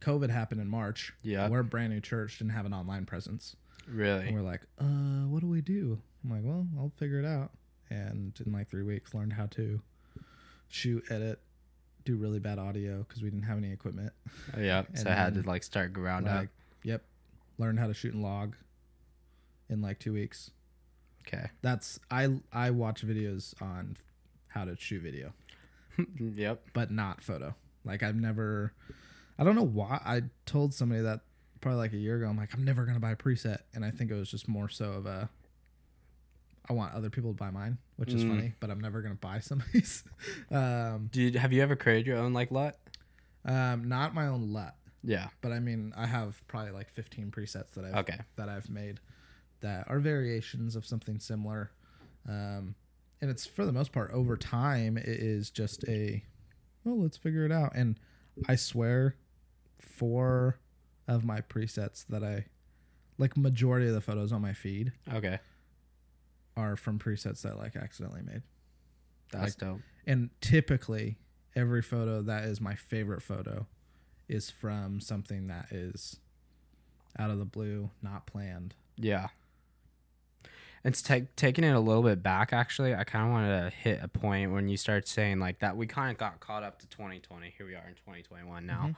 covid 0.00 0.30
happened 0.30 0.60
in 0.60 0.68
march 0.68 1.12
Yeah. 1.22 1.48
we're 1.48 1.60
a 1.60 1.64
brand 1.64 1.92
new 1.92 2.00
church, 2.00 2.38
didn't 2.38 2.52
have 2.52 2.66
an 2.66 2.74
online 2.74 3.06
presence. 3.06 3.56
Really? 3.88 4.26
And 4.26 4.34
we're 4.34 4.42
like, 4.42 4.62
uh, 4.80 5.24
what 5.28 5.40
do 5.40 5.46
we 5.48 5.60
do? 5.62 6.00
I'm 6.24 6.30
like, 6.30 6.40
well, 6.44 6.66
I'll 6.76 6.92
figure 6.98 7.18
it 7.20 7.24
out. 7.24 7.52
And 7.90 8.38
in 8.44 8.52
like 8.52 8.68
three 8.68 8.82
weeks, 8.82 9.14
learned 9.14 9.32
how 9.32 9.46
to 9.46 9.80
shoot, 10.68 11.04
edit, 11.10 11.40
do 12.04 12.16
really 12.16 12.38
bad 12.38 12.58
audio 12.58 13.04
because 13.06 13.22
we 13.22 13.30
didn't 13.30 13.44
have 13.44 13.58
any 13.58 13.72
equipment. 13.72 14.12
Oh, 14.56 14.60
yeah. 14.60 14.84
So 14.94 15.10
I 15.10 15.14
had 15.14 15.34
to 15.34 15.42
like 15.42 15.62
start 15.62 15.92
ground 15.92 16.28
up. 16.28 16.40
Like, 16.40 16.48
yep, 16.82 17.02
learn 17.58 17.76
how 17.76 17.86
to 17.86 17.94
shoot 17.94 18.14
and 18.14 18.22
log 18.22 18.56
in 19.68 19.82
like 19.82 19.98
two 19.98 20.12
weeks. 20.12 20.50
Okay. 21.26 21.48
That's 21.62 21.98
I 22.10 22.38
I 22.52 22.70
watch 22.70 23.04
videos 23.04 23.60
on 23.60 23.96
how 24.48 24.64
to 24.64 24.76
shoot 24.76 25.02
video, 25.02 25.32
yep. 26.18 26.62
but 26.72 26.90
not 26.90 27.20
photo. 27.22 27.54
Like 27.84 28.02
I've 28.02 28.16
never, 28.16 28.72
I 29.38 29.44
don't 29.44 29.56
know 29.56 29.66
why. 29.66 30.00
I 30.04 30.22
told 30.46 30.72
somebody 30.72 31.02
that 31.02 31.20
probably 31.60 31.78
like 31.78 31.92
a 31.92 31.98
year 31.98 32.16
ago. 32.16 32.28
I'm 32.28 32.36
like, 32.36 32.54
I'm 32.54 32.64
never 32.64 32.84
gonna 32.84 33.00
buy 33.00 33.12
a 33.12 33.16
preset, 33.16 33.58
and 33.74 33.84
I 33.84 33.90
think 33.90 34.10
it 34.10 34.14
was 34.14 34.30
just 34.30 34.48
more 34.48 34.68
so 34.68 34.92
of 34.92 35.06
a. 35.06 35.28
I 36.68 36.72
want 36.72 36.94
other 36.94 37.10
people 37.10 37.30
to 37.32 37.36
buy 37.36 37.50
mine, 37.50 37.78
which 37.96 38.12
is 38.12 38.22
Mm. 38.24 38.28
funny, 38.28 38.52
but 38.60 38.70
I'm 38.70 38.80
never 38.80 39.02
gonna 39.02 39.14
buy 39.14 39.38
somebody's. 39.40 40.02
um, 40.50 41.08
Did 41.12 41.36
have 41.36 41.52
you 41.52 41.62
ever 41.62 41.76
created 41.76 42.06
your 42.06 42.18
own 42.18 42.32
like 42.32 42.50
LUT? 42.50 42.76
um, 43.44 43.88
not 43.88 44.12
my 44.14 44.26
own 44.26 44.52
LUT, 44.52 44.74
Yeah. 45.04 45.28
but 45.40 45.52
I 45.52 45.60
mean, 45.60 45.92
I 45.96 46.06
have 46.06 46.42
probably 46.48 46.72
like 46.72 46.90
15 46.90 47.30
presets 47.30 47.74
that 47.74 47.84
I've 47.84 47.94
Okay. 47.96 48.18
that 48.36 48.48
I've 48.48 48.68
made 48.68 48.98
that 49.60 49.84
are 49.88 50.00
variations 50.00 50.74
of 50.76 50.84
something 50.84 51.18
similar. 51.20 51.70
Um, 52.28 52.74
and 53.20 53.30
it's 53.30 53.46
for 53.46 53.64
the 53.64 53.72
most 53.72 53.92
part 53.92 54.10
over 54.10 54.36
time, 54.36 54.96
it 54.98 55.06
is 55.06 55.50
just 55.50 55.84
a, 55.88 56.24
well, 56.84 57.00
let's 57.00 57.16
figure 57.16 57.44
it 57.44 57.52
out. 57.52 57.72
And 57.74 57.98
I 58.48 58.56
swear, 58.56 59.14
four 59.78 60.58
of 61.08 61.24
my 61.24 61.40
presets 61.40 62.04
that 62.08 62.22
I, 62.22 62.46
like, 63.16 63.36
majority 63.36 63.86
of 63.86 63.94
the 63.94 64.00
photos 64.00 64.32
on 64.32 64.42
my 64.42 64.52
feed 64.52 64.92
Okay. 65.12 65.38
Are 66.56 66.76
from 66.76 66.98
presets 66.98 67.42
that 67.42 67.52
I, 67.52 67.56
like 67.56 67.76
accidentally 67.76 68.22
made. 68.22 68.42
That's 69.30 69.54
dope. 69.54 69.80
And 70.06 70.30
typically, 70.40 71.18
every 71.54 71.82
photo 71.82 72.22
that 72.22 72.44
is 72.44 72.60
my 72.60 72.74
favorite 72.74 73.22
photo 73.22 73.66
is 74.28 74.50
from 74.50 75.00
something 75.00 75.48
that 75.48 75.66
is 75.70 76.18
out 77.18 77.30
of 77.30 77.38
the 77.38 77.44
blue, 77.44 77.90
not 78.02 78.26
planned. 78.26 78.74
Yeah. 78.96 79.28
It's 80.84 81.02
take, 81.02 81.34
taking 81.34 81.64
it 81.64 81.74
a 81.74 81.80
little 81.80 82.02
bit 82.02 82.22
back, 82.22 82.52
actually. 82.52 82.94
I 82.94 83.02
kind 83.04 83.26
of 83.26 83.32
wanted 83.32 83.62
to 83.70 83.76
hit 83.76 84.00
a 84.02 84.08
point 84.08 84.52
when 84.52 84.68
you 84.68 84.76
start 84.76 85.08
saying 85.08 85.40
like 85.40 85.58
that. 85.58 85.76
We 85.76 85.86
kind 85.86 86.12
of 86.12 86.18
got 86.18 86.38
caught 86.38 86.62
up 86.62 86.78
to 86.80 86.86
2020. 86.88 87.52
Here 87.56 87.66
we 87.66 87.74
are 87.74 87.84
in 87.88 87.94
2021 87.94 88.66
now. 88.66 88.88
Mhm. 88.88 88.96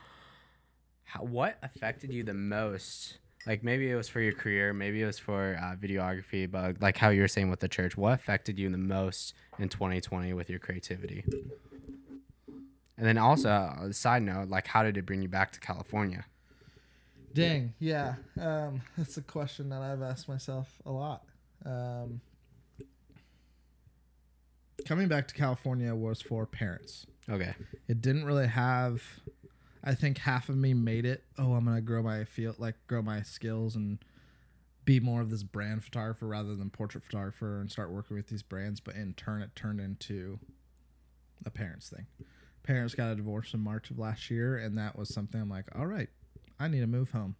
How, 1.05 1.23
what 1.23 1.57
affected 1.63 2.13
you 2.13 2.23
the 2.23 2.35
most? 2.35 3.17
Like 3.49 3.63
maybe 3.63 3.89
it 3.89 3.95
was 3.95 4.07
for 4.07 4.21
your 4.21 4.33
career, 4.33 4.73
maybe 4.73 5.01
it 5.01 5.07
was 5.07 5.17
for 5.17 5.57
uh, 5.59 5.75
videography, 5.75 6.49
but 6.49 6.79
like 6.83 6.97
how 6.97 7.09
you 7.09 7.21
were 7.21 7.27
saying 7.27 7.49
with 7.49 7.61
the 7.61 7.67
church, 7.67 7.97
what 7.97 8.13
affected 8.13 8.59
you 8.59 8.69
the 8.69 8.77
most 8.77 9.33
in 9.57 9.69
2020 9.69 10.33
with 10.33 10.51
your 10.51 10.59
creativity? 10.59 11.23
And 12.95 13.07
then 13.07 13.17
also, 13.17 13.49
uh, 13.49 13.91
side 13.91 14.21
note, 14.21 14.49
like 14.49 14.67
how 14.67 14.83
did 14.83 14.97
it 14.97 15.05
bring 15.07 15.23
you 15.23 15.29
back 15.29 15.51
to 15.53 15.59
California? 15.59 16.25
Dang, 17.33 17.73
yeah. 17.79 18.17
Um, 18.39 18.81
that's 18.97 19.17
a 19.17 19.23
question 19.23 19.69
that 19.69 19.81
I've 19.81 20.03
asked 20.03 20.29
myself 20.29 20.71
a 20.85 20.91
lot. 20.91 21.23
Um, 21.65 22.21
coming 24.85 25.07
back 25.07 25.27
to 25.27 25.33
California 25.33 25.95
was 25.95 26.21
for 26.21 26.45
parents. 26.45 27.07
Okay. 27.27 27.55
It 27.87 27.99
didn't 27.99 28.25
really 28.25 28.47
have. 28.47 29.01
I 29.89 29.95
think 29.95 30.19
half 30.19 30.49
of 30.49 30.55
me 30.55 30.75
made 30.75 31.03
it. 31.03 31.23
Oh, 31.39 31.53
I'm 31.55 31.65
gonna 31.65 31.81
grow 31.81 32.03
my 32.03 32.23
field, 32.23 32.59
like 32.59 32.75
grow 32.85 33.01
my 33.01 33.23
skills 33.23 33.75
and 33.75 33.97
be 34.85 34.99
more 34.99 35.19
of 35.19 35.31
this 35.31 35.41
brand 35.41 35.83
photographer 35.83 36.27
rather 36.27 36.55
than 36.55 36.69
portrait 36.69 37.03
photographer, 37.03 37.59
and 37.59 37.71
start 37.71 37.89
working 37.89 38.15
with 38.15 38.27
these 38.27 38.43
brands. 38.43 38.79
But 38.79 38.93
in 38.93 39.15
turn, 39.15 39.41
it 39.41 39.55
turned 39.55 39.79
into 39.79 40.37
a 41.43 41.49
parents 41.49 41.89
thing. 41.89 42.05
Parents 42.61 42.93
got 42.93 43.11
a 43.11 43.15
divorce 43.15 43.55
in 43.55 43.61
March 43.61 43.89
of 43.89 43.97
last 43.97 44.29
year, 44.29 44.57
and 44.57 44.77
that 44.77 44.95
was 44.95 45.11
something 45.11 45.41
I'm 45.41 45.49
like, 45.49 45.65
all 45.75 45.87
right, 45.87 46.09
I 46.59 46.67
need 46.67 46.81
to 46.81 46.87
move 46.87 47.09
home. 47.09 47.35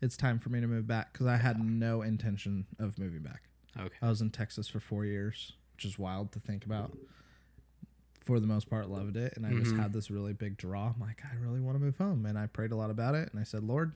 It's 0.00 0.16
time 0.16 0.38
for 0.38 0.50
me 0.50 0.60
to 0.60 0.68
move 0.68 0.86
back 0.86 1.12
because 1.12 1.26
I 1.26 1.38
had 1.38 1.58
no 1.58 2.02
intention 2.02 2.66
of 2.78 2.96
moving 2.96 3.22
back. 3.22 3.42
Okay. 3.76 3.96
I 4.00 4.08
was 4.08 4.20
in 4.20 4.30
Texas 4.30 4.68
for 4.68 4.78
four 4.78 5.04
years, 5.04 5.54
which 5.74 5.84
is 5.84 5.98
wild 5.98 6.30
to 6.30 6.38
think 6.38 6.64
about. 6.64 6.96
For 8.28 8.38
the 8.40 8.46
most 8.46 8.68
part, 8.68 8.90
loved 8.90 9.16
it, 9.16 9.32
and 9.38 9.46
I 9.46 9.54
just 9.54 9.72
Mhm. 9.72 9.80
had 9.80 9.94
this 9.94 10.10
really 10.10 10.34
big 10.34 10.58
draw. 10.58 10.88
I'm 10.94 11.00
like, 11.00 11.22
I 11.24 11.34
really 11.36 11.60
want 11.62 11.76
to 11.76 11.82
move 11.82 11.96
home, 11.96 12.26
and 12.26 12.38
I 12.38 12.46
prayed 12.46 12.72
a 12.72 12.76
lot 12.76 12.90
about 12.90 13.14
it, 13.14 13.30
and 13.32 13.40
I 13.40 13.42
said, 13.42 13.64
Lord, 13.64 13.94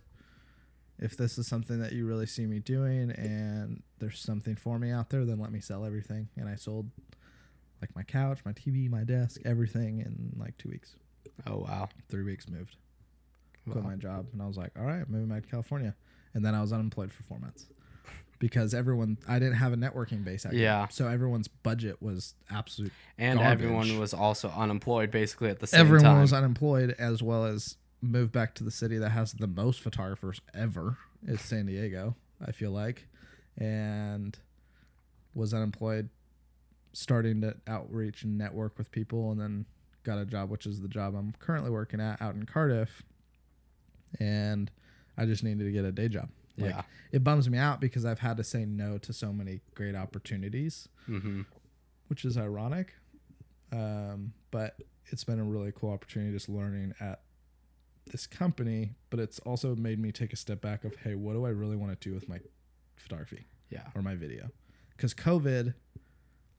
if 0.99 1.19
this 1.19 1.37
is 1.37 1.47
something 1.47 1.79
that 1.81 1.93
you 1.93 2.07
really 2.07 2.25
see 2.25 2.47
me 2.47 2.59
doing, 2.59 3.11
and 3.11 3.83
there's 3.99 4.19
something 4.19 4.57
for 4.57 4.79
me 4.79 4.91
out 4.91 5.11
there, 5.11 5.27
then 5.27 5.39
let 5.39 5.53
me 5.53 5.61
sell 5.61 5.85
everything. 5.85 6.31
And 6.35 6.49
I 6.49 6.55
sold 6.55 6.89
like 7.83 7.95
my 7.95 8.05
couch, 8.05 8.41
my 8.47 8.55
TV, 8.55 8.89
my 8.89 9.05
desk, 9.05 9.39
everything 9.45 9.99
in 10.01 10.33
like 10.39 10.57
two 10.57 10.71
weeks. 10.71 10.97
Oh 11.47 11.59
wow. 11.59 11.91
Three 12.09 12.23
weeks 12.23 12.49
moved, 12.49 12.77
quit 13.69 13.85
Wow. 13.85 13.91
my 13.91 13.97
job, 13.97 14.29
and 14.33 14.41
I 14.41 14.47
was 14.47 14.57
like, 14.57 14.73
all 14.79 14.87
right, 14.87 15.07
moving 15.11 15.29
back 15.29 15.43
to 15.43 15.49
California, 15.51 15.95
and 16.33 16.43
then 16.43 16.55
I 16.55 16.63
was 16.63 16.73
unemployed 16.73 17.13
for 17.13 17.23
four 17.25 17.39
months 17.39 17.67
because 18.43 18.75
everyone 18.75 19.19
I 19.29 19.39
didn't 19.39 19.55
have 19.55 19.73
a 19.73 19.77
networking 19.77 20.25
base. 20.25 20.43
here. 20.43 20.53
Yeah. 20.53 20.89
so 20.89 21.07
everyone's 21.07 21.47
budget 21.47 22.03
was 22.03 22.35
absolute. 22.51 22.91
And 23.17 23.39
Garbage. 23.39 23.65
everyone 23.65 23.99
was 24.01 24.13
also 24.13 24.49
unemployed 24.49 25.13
basically 25.13 25.49
at 25.49 25.61
the 25.61 25.69
same 25.69 25.79
everyone 25.79 26.01
time. 26.03 26.07
Everyone 26.11 26.23
was 26.23 26.33
unemployed 26.33 26.97
as 26.99 27.23
well 27.23 27.45
as 27.45 27.77
moved 28.01 28.33
back 28.33 28.57
to 28.57 28.65
the 28.65 28.73
city 28.73 28.99
that 28.99 29.11
has 29.11 29.33
the 29.35 29.47
most 29.47 29.81
photographers 29.81 30.41
ever 30.55 30.97
is 31.25 31.41
San 31.41 31.67
Diego. 31.67 32.17
I 32.45 32.51
feel 32.51 32.73
like, 32.73 33.07
and 33.57 34.37
was 35.37 35.55
unemployed, 35.55 36.09
starting 36.93 37.43
to 37.43 37.55
outreach 37.69 38.25
and 38.25 38.37
network 38.37 38.77
with 38.77 38.91
people, 38.91 39.31
and 39.31 39.41
then 39.41 39.67
got 40.03 40.19
a 40.19 40.25
job, 40.25 40.51
which 40.51 40.67
is 40.67 40.81
the 40.81 40.89
job 40.89 41.15
I'm 41.15 41.33
currently 41.39 41.71
working 41.71 42.01
at 42.01 42.21
out 42.21 42.35
in 42.35 42.45
Cardiff, 42.45 43.05
and 44.19 44.69
I 45.17 45.27
just 45.27 45.45
needed 45.45 45.63
to 45.63 45.71
get 45.71 45.85
a 45.85 45.93
day 45.93 46.09
job. 46.09 46.29
Like, 46.59 46.71
yeah. 46.71 46.83
it 47.13 47.25
bums 47.25 47.49
me 47.49 47.57
out 47.59 47.81
because 47.81 48.05
I've 48.05 48.19
had 48.21 48.37
to 48.37 48.45
say 48.45 48.65
no 48.67 48.99
to 48.99 49.13
so 49.13 49.33
many 49.33 49.61
great 49.75 49.95
opportunities, 49.95 50.89
Mm-hmm. 51.09 51.43
which 52.09 52.25
is 52.25 52.37
ironic. 52.37 52.95
Um, 53.73 54.35
but 54.51 54.77
it's 55.07 55.25
been 55.25 55.41
a 55.41 55.45
really 55.45 55.73
cool 55.75 55.91
opportunity 55.93 56.33
just 56.33 56.49
learning 56.49 56.95
at 57.01 57.23
this 58.11 58.27
company, 58.27 58.95
but 59.11 59.19
it's 59.21 59.39
also 59.41 59.75
made 59.75 59.99
me 59.99 60.13
take 60.13 60.33
a 60.33 60.37
step 60.37 60.61
back 60.61 60.85
of, 60.85 60.95
hey, 60.97 61.15
what 61.15 61.33
do 61.33 61.47
I 61.47 61.51
really 61.51 61.77
want 61.77 61.99
to 61.99 62.09
do 62.09 62.15
with 62.15 62.29
my 62.29 62.39
photography 62.97 63.47
Yeah. 63.71 63.87
or 63.95 64.03
my 64.03 64.15
video? 64.15 64.51
Because 64.97 65.15
COVID, 65.15 65.73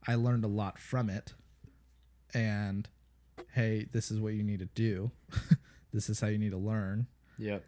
I 0.07 0.15
learned 0.15 0.43
a 0.43 0.47
lot 0.47 0.79
from 0.79 1.09
it. 1.09 1.33
And 2.33 2.89
hey, 3.53 3.87
this 3.91 4.09
is 4.09 4.19
what 4.19 4.33
you 4.33 4.43
need 4.43 4.59
to 4.59 4.65
do. 4.73 5.11
this 5.93 6.09
is 6.09 6.19
how 6.19 6.27
you 6.27 6.37
need 6.39 6.51
to 6.51 6.57
learn 6.57 7.07
Yep. 7.37 7.63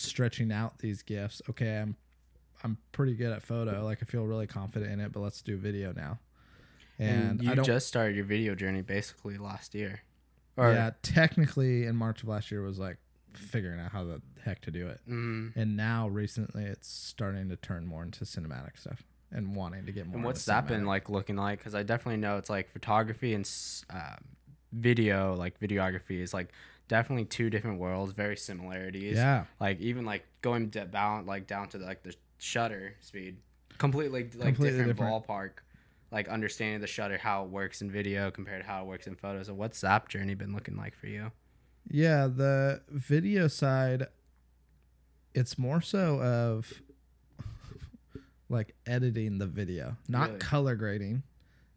Stretching 0.00 0.52
out 0.52 0.78
these 0.78 1.02
gifts. 1.02 1.42
Okay, 1.50 1.78
I'm 1.78 1.96
I'm 2.62 2.78
pretty 2.92 3.14
good 3.14 3.32
at 3.32 3.42
photo. 3.42 3.84
Like 3.84 3.98
I 4.02 4.06
feel 4.06 4.24
really 4.26 4.46
confident 4.46 4.92
in 4.92 5.00
it, 5.00 5.12
but 5.12 5.20
let's 5.20 5.42
do 5.42 5.56
video 5.56 5.92
now. 5.92 6.18
And, 6.98 7.42
you 7.42 7.50
I 7.50 7.54
don't 7.54 7.64
just 7.64 7.88
started 7.88 8.14
your 8.14 8.26
video 8.26 8.54
journey 8.54 8.82
basically 8.82 9.38
last 9.38 9.74
year. 9.74 10.00
Or 10.56 10.70
yeah, 10.72 10.90
technically 11.02 11.86
in 11.86 11.96
March 11.96 12.22
of 12.22 12.28
last 12.28 12.50
year 12.50 12.60
was 12.62 12.78
like 12.78 12.98
figuring 13.32 13.80
out 13.80 13.92
how 13.92 14.04
the 14.04 14.20
heck 14.44 14.60
to 14.62 14.70
do 14.70 14.88
it. 14.88 15.00
mm, 15.08 15.52
And 15.56 15.76
now 15.76 16.08
recently 16.08 16.64
it's 16.64 16.88
starting 16.88 17.48
to 17.48 17.56
turn 17.56 17.86
more 17.86 18.02
into 18.02 18.24
cinematic 18.24 18.78
stuff 18.78 19.02
and 19.32 19.54
wanting 19.54 19.86
to 19.86 19.92
get 19.92 20.06
more. 20.06 20.16
and 20.16 20.24
what's 20.24 20.44
that 20.46 20.66
been 20.66 20.84
like 20.84 21.08
looking 21.08 21.36
like? 21.36 21.58
Because 21.60 21.74
I 21.74 21.82
definitely 21.82 22.20
know 22.20 22.36
it's 22.36 22.50
like 22.50 22.70
photography 22.70 23.32
and 23.32 23.48
uh, 23.88 24.16
video, 24.72 25.34
like 25.36 25.58
videography, 25.60 26.20
is 26.20 26.34
like 26.34 26.50
definitely 26.90 27.24
two 27.24 27.48
different 27.50 27.78
worlds, 27.78 28.12
very 28.12 28.36
similarities. 28.36 29.16
Yeah. 29.16 29.44
Like 29.60 29.78
even 29.80 30.04
like 30.04 30.26
going 30.42 30.68
down 30.70 31.24
like 31.24 31.46
down 31.46 31.68
to 31.68 31.78
like 31.78 32.02
the 32.02 32.14
shutter 32.38 32.96
speed, 33.00 33.36
completely 33.78 34.24
like 34.24 34.30
Completely 34.32 34.78
different, 34.78 34.98
different. 34.98 35.26
ballpark. 35.26 35.50
Like 36.10 36.28
understanding 36.28 36.80
the 36.80 36.88
shutter, 36.88 37.16
how 37.16 37.44
it 37.44 37.50
works 37.50 37.80
in 37.80 37.90
video 37.92 38.32
compared 38.32 38.62
to 38.64 38.68
how 38.68 38.82
it 38.82 38.86
works 38.88 39.06
in 39.06 39.14
photos. 39.14 39.46
So 39.46 39.54
what's 39.54 39.80
that 39.82 40.08
journey 40.08 40.34
been 40.34 40.52
looking 40.52 40.76
like 40.76 40.96
for 40.96 41.06
you? 41.06 41.30
Yeah, 41.88 42.26
the 42.26 42.82
video 42.90 43.46
side, 43.46 44.08
it's 45.32 45.56
more 45.56 45.80
so 45.80 46.20
of 46.20 46.72
like 48.48 48.74
editing 48.86 49.38
the 49.38 49.46
video, 49.46 49.96
not 50.08 50.26
Really? 50.30 50.38
color 50.40 50.74
grading. 50.74 51.22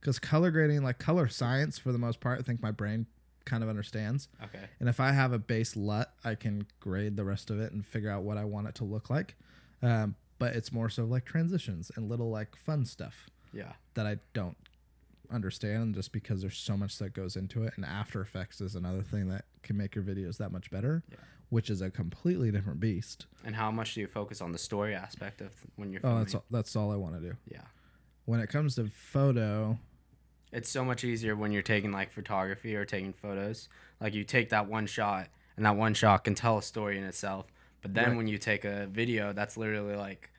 Because 0.02 0.18
color 0.20 0.50
grading, 0.52 0.84
like 0.84 0.98
color 0.98 1.28
science 1.30 1.78
for 1.78 1.92
the 1.92 1.98
most 2.00 2.20
part, 2.20 2.40
I 2.40 2.42
think 2.44 2.62
my 2.62 2.72
brain 2.72 3.06
kind 3.46 3.64
of 3.64 3.70
understands. 3.70 4.28
Okay. 4.44 4.66
And 4.80 4.88
if 4.90 5.00
I 5.00 5.12
have 5.12 5.34
a 5.34 5.40
base 5.40 5.76
LUT, 5.76 6.10
I 6.24 6.36
can 6.36 6.66
grade 6.80 7.18
the 7.18 7.24
rest 7.26 7.50
of 7.50 7.60
it 7.60 7.72
and 7.74 7.86
figure 7.86 8.10
out 8.10 8.24
what 8.24 8.38
I 8.38 8.46
want 8.46 8.68
it 8.68 8.76
to 8.76 8.84
look 8.84 9.10
like. 9.10 9.36
Um, 9.82 10.16
but 10.40 10.56
it's 10.56 10.72
more 10.72 10.90
so 10.90 11.04
like 11.06 11.26
transitions 11.26 11.92
and 11.96 12.10
little 12.10 12.30
like 12.30 12.56
fun 12.56 12.86
stuff 12.86 13.30
Yeah. 13.52 13.74
that 13.96 14.06
I 14.08 14.18
don't 14.34 14.58
understand 15.32 15.96
just 15.96 16.12
because 16.12 16.42
there's 16.42 16.58
so 16.58 16.78
much 16.78 16.98
that 17.00 17.14
goes 17.14 17.36
into 17.36 17.64
it. 17.64 17.74
And 17.76 17.86
After 17.86 18.22
Effects 18.22 18.62
is 18.62 18.76
another 18.76 19.02
thing 19.02 19.30
that 19.30 19.46
can 19.62 19.78
make 19.78 19.96
your 19.96 20.04
videos 20.04 20.38
that 20.38 20.52
much 20.52 20.70
better, 20.70 21.04
Yeah. 21.12 21.18
which 21.50 21.70
is 21.70 21.82
a 21.82 21.90
completely 21.90 22.52
different 22.52 22.80
beast. 22.80 23.26
And 23.44 23.56
how 23.56 23.72
much 23.72 23.96
do 23.96 24.02
you 24.02 24.08
focus 24.08 24.42
on 24.42 24.52
the 24.52 24.58
story 24.58 24.94
aspect 24.96 25.42
of 25.42 25.54
when 25.76 25.92
you're 25.92 26.02
Oh, 26.04 26.20
that's 26.20 26.36
all, 26.36 26.46
that's 26.52 26.76
all 26.76 26.92
I 26.92 26.96
want 26.96 27.16
to 27.16 27.22
do. 27.22 27.36
yeah. 27.50 27.64
When 28.26 28.40
it 28.40 28.48
comes 28.48 28.76
to 28.76 28.88
photo, 28.90 29.78
it's 30.54 30.70
so 30.70 30.86
much 30.86 31.04
easier 31.04 31.36
when 31.36 31.52
you're 31.52 31.62
taking 31.62 31.92
like 31.92 32.12
photography 32.12 32.76
or 32.76 32.86
taking 32.86 33.12
photos. 33.14 33.68
Like 34.00 34.14
you 34.14 34.24
take 34.24 34.50
that 34.50 34.68
one 34.68 34.86
shot, 34.86 35.28
and 35.58 35.66
that 35.66 35.76
one 35.76 35.94
shot 35.94 36.24
can 36.24 36.36
tell 36.36 36.58
a 36.58 36.64
story 36.64 36.98
in 36.98 37.04
itself. 37.04 37.48
But 37.82 37.94
then 37.94 38.10
Right. 38.10 38.18
when 38.18 38.28
you 38.28 38.38
take 38.38 38.64
a 38.64 38.88
video, 38.88 39.34
that's 39.34 39.58
literally 39.58 39.96
like 39.96 40.30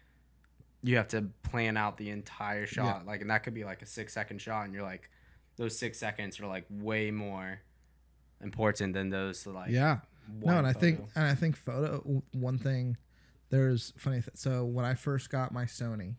you 0.82 0.96
have 0.96 1.08
to 1.08 1.22
plan 1.42 1.76
out 1.76 1.96
the 1.96 2.10
entire 2.10 2.66
shot. 2.66 3.06
Like, 3.06 3.20
and 3.22 3.30
that 3.30 3.42
could 3.42 3.54
be 3.54 3.64
like 3.64 3.82
a 3.82 3.86
six 3.86 4.12
second 4.12 4.40
shot, 4.40 4.64
and 4.64 4.72
you're 4.74 4.82
like, 4.82 5.10
those 5.56 5.78
six 5.78 5.98
seconds 5.98 6.40
are 6.40 6.46
like 6.46 6.64
way 6.70 7.10
more 7.10 7.60
important 8.40 8.92
than 8.94 9.10
those 9.10 9.46
like 9.46 9.70
yeah. 9.70 9.98
No, 10.40 10.58
and 10.58 10.66
I 10.66 10.72
think 10.72 11.00
and 11.14 11.24
I 11.26 11.34
think 11.34 11.56
photo 11.56 12.22
one 12.32 12.58
thing 12.58 12.96
there's 13.50 13.92
funny 13.96 14.16
th- 14.20 14.30
so 14.36 14.64
when 14.64 14.84
I 14.84 14.94
first 14.94 15.30
got 15.30 15.52
my 15.52 15.64
Sony 15.64 16.16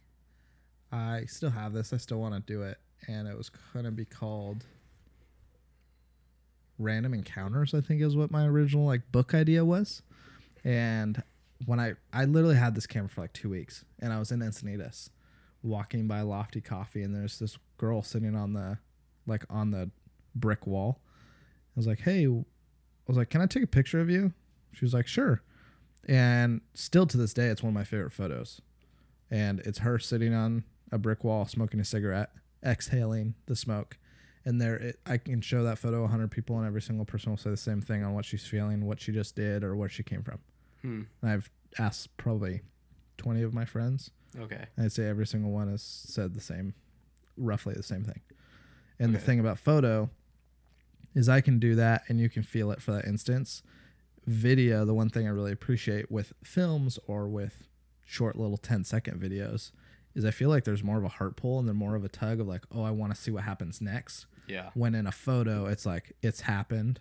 I 0.91 1.25
still 1.25 1.49
have 1.49 1.73
this 1.73 1.91
I 1.91 1.97
still 1.97 2.19
want 2.19 2.33
to 2.35 2.39
do 2.39 2.61
it 2.63 2.77
and 3.07 3.27
it 3.27 3.37
was 3.37 3.49
going 3.73 3.85
to 3.85 3.91
be 3.91 4.05
called 4.05 4.65
Random 6.77 7.13
Encounters 7.13 7.73
I 7.73 7.81
think 7.81 8.01
is 8.01 8.15
what 8.15 8.31
my 8.31 8.45
original 8.45 8.85
like 8.85 9.11
book 9.11 9.33
idea 9.33 9.63
was 9.63 10.01
and 10.63 11.23
when 11.65 11.79
I 11.79 11.93
I 12.11 12.25
literally 12.25 12.55
had 12.55 12.75
this 12.75 12.87
camera 12.87 13.09
for 13.09 13.21
like 13.21 13.33
2 13.33 13.49
weeks 13.49 13.85
and 13.99 14.11
I 14.11 14.19
was 14.19 14.31
in 14.31 14.39
Encinitas 14.39 15.09
walking 15.63 16.07
by 16.07 16.21
Lofty 16.21 16.61
Coffee 16.61 17.03
and 17.03 17.15
there's 17.15 17.39
this 17.39 17.57
girl 17.77 18.01
sitting 18.01 18.35
on 18.35 18.53
the 18.53 18.77
like 19.25 19.45
on 19.49 19.71
the 19.71 19.89
brick 20.35 20.67
wall 20.67 20.99
I 21.05 21.79
was 21.79 21.87
like 21.87 22.01
hey 22.01 22.27
I 23.07 23.11
was 23.11 23.17
like, 23.17 23.29
"Can 23.29 23.41
I 23.41 23.45
take 23.45 23.63
a 23.63 23.67
picture 23.67 23.99
of 23.99 24.09
you?" 24.09 24.33
She 24.71 24.83
was 24.83 24.93
like, 24.93 25.07
"Sure." 25.07 25.41
And 26.07 26.61
still 26.73 27.05
to 27.07 27.17
this 27.17 27.33
day, 27.33 27.47
it's 27.47 27.63
one 27.63 27.69
of 27.69 27.75
my 27.75 27.83
favorite 27.83 28.13
photos. 28.13 28.61
And 29.29 29.59
it's 29.61 29.79
her 29.79 29.99
sitting 29.99 30.33
on 30.33 30.63
a 30.91 30.97
brick 30.97 31.23
wall, 31.23 31.45
smoking 31.45 31.79
a 31.79 31.85
cigarette, 31.85 32.31
exhaling 32.65 33.35
the 33.45 33.55
smoke. 33.55 33.97
And 34.43 34.61
there, 34.61 34.75
it, 34.75 34.99
I 35.05 35.17
can 35.17 35.41
show 35.41 35.63
that 35.63 35.79
photo 35.79 35.97
to 35.97 36.01
100 36.03 36.29
people, 36.29 36.57
and 36.57 36.67
every 36.67 36.81
single 36.81 37.05
person 37.05 37.31
will 37.31 37.37
say 37.37 37.49
the 37.49 37.57
same 37.57 37.81
thing 37.81 38.03
on 38.03 38.13
what 38.13 38.25
she's 38.25 38.45
feeling, 38.45 38.85
what 38.85 38.99
she 39.01 39.11
just 39.11 39.35
did, 39.35 39.63
or 39.63 39.75
where 39.75 39.89
she 39.89 40.03
came 40.03 40.21
from. 40.21 40.39
Hmm. 40.81 41.01
And 41.21 41.31
I've 41.31 41.49
asked 41.79 42.15
probably 42.17 42.61
20 43.17 43.41
of 43.41 43.53
my 43.53 43.65
friends, 43.65 44.11
Okay. 44.39 44.65
I'd 44.77 44.91
say 44.91 45.07
every 45.07 45.25
single 45.25 45.51
one 45.51 45.69
has 45.69 45.81
said 45.81 46.33
the 46.33 46.41
same, 46.41 46.73
roughly 47.37 47.73
the 47.73 47.83
same 47.83 48.03
thing. 48.03 48.19
And 48.99 49.13
the 49.13 49.19
thing 49.19 49.39
about 49.39 49.59
photo 49.59 50.09
is 51.13 51.29
I 51.29 51.41
can 51.41 51.59
do 51.59 51.75
that 51.75 52.03
and 52.07 52.19
you 52.19 52.29
can 52.29 52.43
feel 52.43 52.71
it 52.71 52.81
for 52.81 52.91
that 52.91 53.05
instance. 53.05 53.63
Video, 54.25 54.85
the 54.85 54.93
one 54.93 55.09
thing 55.09 55.27
I 55.27 55.31
really 55.31 55.51
appreciate 55.51 56.09
with 56.11 56.33
films 56.43 56.99
or 57.07 57.27
with 57.27 57.67
short 58.05 58.35
little 58.35 58.57
10 58.57 58.83
second 58.83 59.21
videos 59.21 59.71
is 60.15 60.25
I 60.25 60.31
feel 60.31 60.49
like 60.49 60.63
there's 60.63 60.83
more 60.83 60.97
of 60.97 61.03
a 61.03 61.09
heart 61.09 61.35
pull 61.35 61.59
and 61.59 61.67
then 61.67 61.75
more 61.75 61.95
of 61.95 62.03
a 62.03 62.09
tug 62.09 62.39
of 62.39 62.47
like, 62.47 62.63
oh, 62.73 62.83
I 62.83 62.91
want 62.91 63.13
to 63.13 63.19
see 63.21 63.31
what 63.31 63.43
happens 63.43 63.81
next. 63.81 64.25
Yeah. 64.47 64.69
When 64.73 64.95
in 64.95 65.07
a 65.07 65.11
photo, 65.11 65.65
it's 65.65 65.85
like, 65.85 66.13
it's 66.21 66.41
happened, 66.41 66.99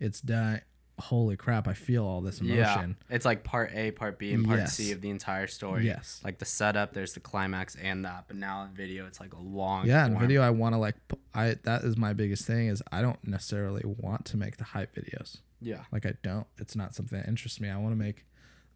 it's 0.00 0.20
done. 0.20 0.60
Holy 0.98 1.36
crap, 1.36 1.66
I 1.66 1.72
feel 1.72 2.04
all 2.04 2.20
this 2.20 2.40
emotion. 2.40 2.96
Yeah. 3.08 3.14
It's 3.16 3.24
like 3.24 3.42
part 3.44 3.72
A, 3.74 3.90
part 3.92 4.18
B, 4.18 4.32
and 4.34 4.44
part 4.46 4.58
Yes. 4.60 4.74
C 4.74 4.92
of 4.92 5.00
the 5.00 5.08
entire 5.10 5.46
story. 5.46 5.84
Yes. 5.86 6.20
Like 6.22 6.38
the 6.38 6.44
setup, 6.44 6.92
there's 6.92 7.14
the 7.14 7.20
climax 7.20 7.74
and 7.76 8.04
that. 8.04 8.24
But 8.28 8.36
now 8.36 8.64
in 8.64 8.70
video, 8.74 9.06
it's 9.06 9.18
like 9.18 9.32
a 9.32 9.40
long. 9.40 9.86
yeah 9.86 10.06
in 10.06 10.18
video 10.18 10.42
i 10.42 10.50
want 10.50 10.74
to 10.74 10.78
like 10.78 10.94
I 11.34 11.56
that 11.64 11.82
is 11.82 11.96
my 11.96 12.12
biggest 12.12 12.44
thing 12.46 12.68
is 12.68 12.82
i 12.92 13.00
don't 13.00 13.18
necessarily 13.26 13.82
want 13.84 14.26
to 14.26 14.36
make 14.36 14.58
the 14.58 14.64
hype 14.64 14.94
videos 14.94 15.38
Yeah. 15.60 15.84
like 15.90 16.04
i 16.06 16.12
don't 16.22 16.46
it's 16.58 16.76
not 16.76 16.94
something 16.94 17.18
that 17.18 17.26
interests 17.26 17.58
me 17.60 17.68
i 17.70 17.76
want 17.78 17.92
to 17.92 17.98
make 17.98 18.26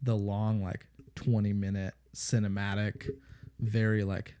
the 0.01 0.15
long 0.15 0.61
like 0.63 0.87
20 1.15 1.53
minute 1.53 1.93
cinematic 2.15 3.09
very 3.59 4.03
like 4.03 4.35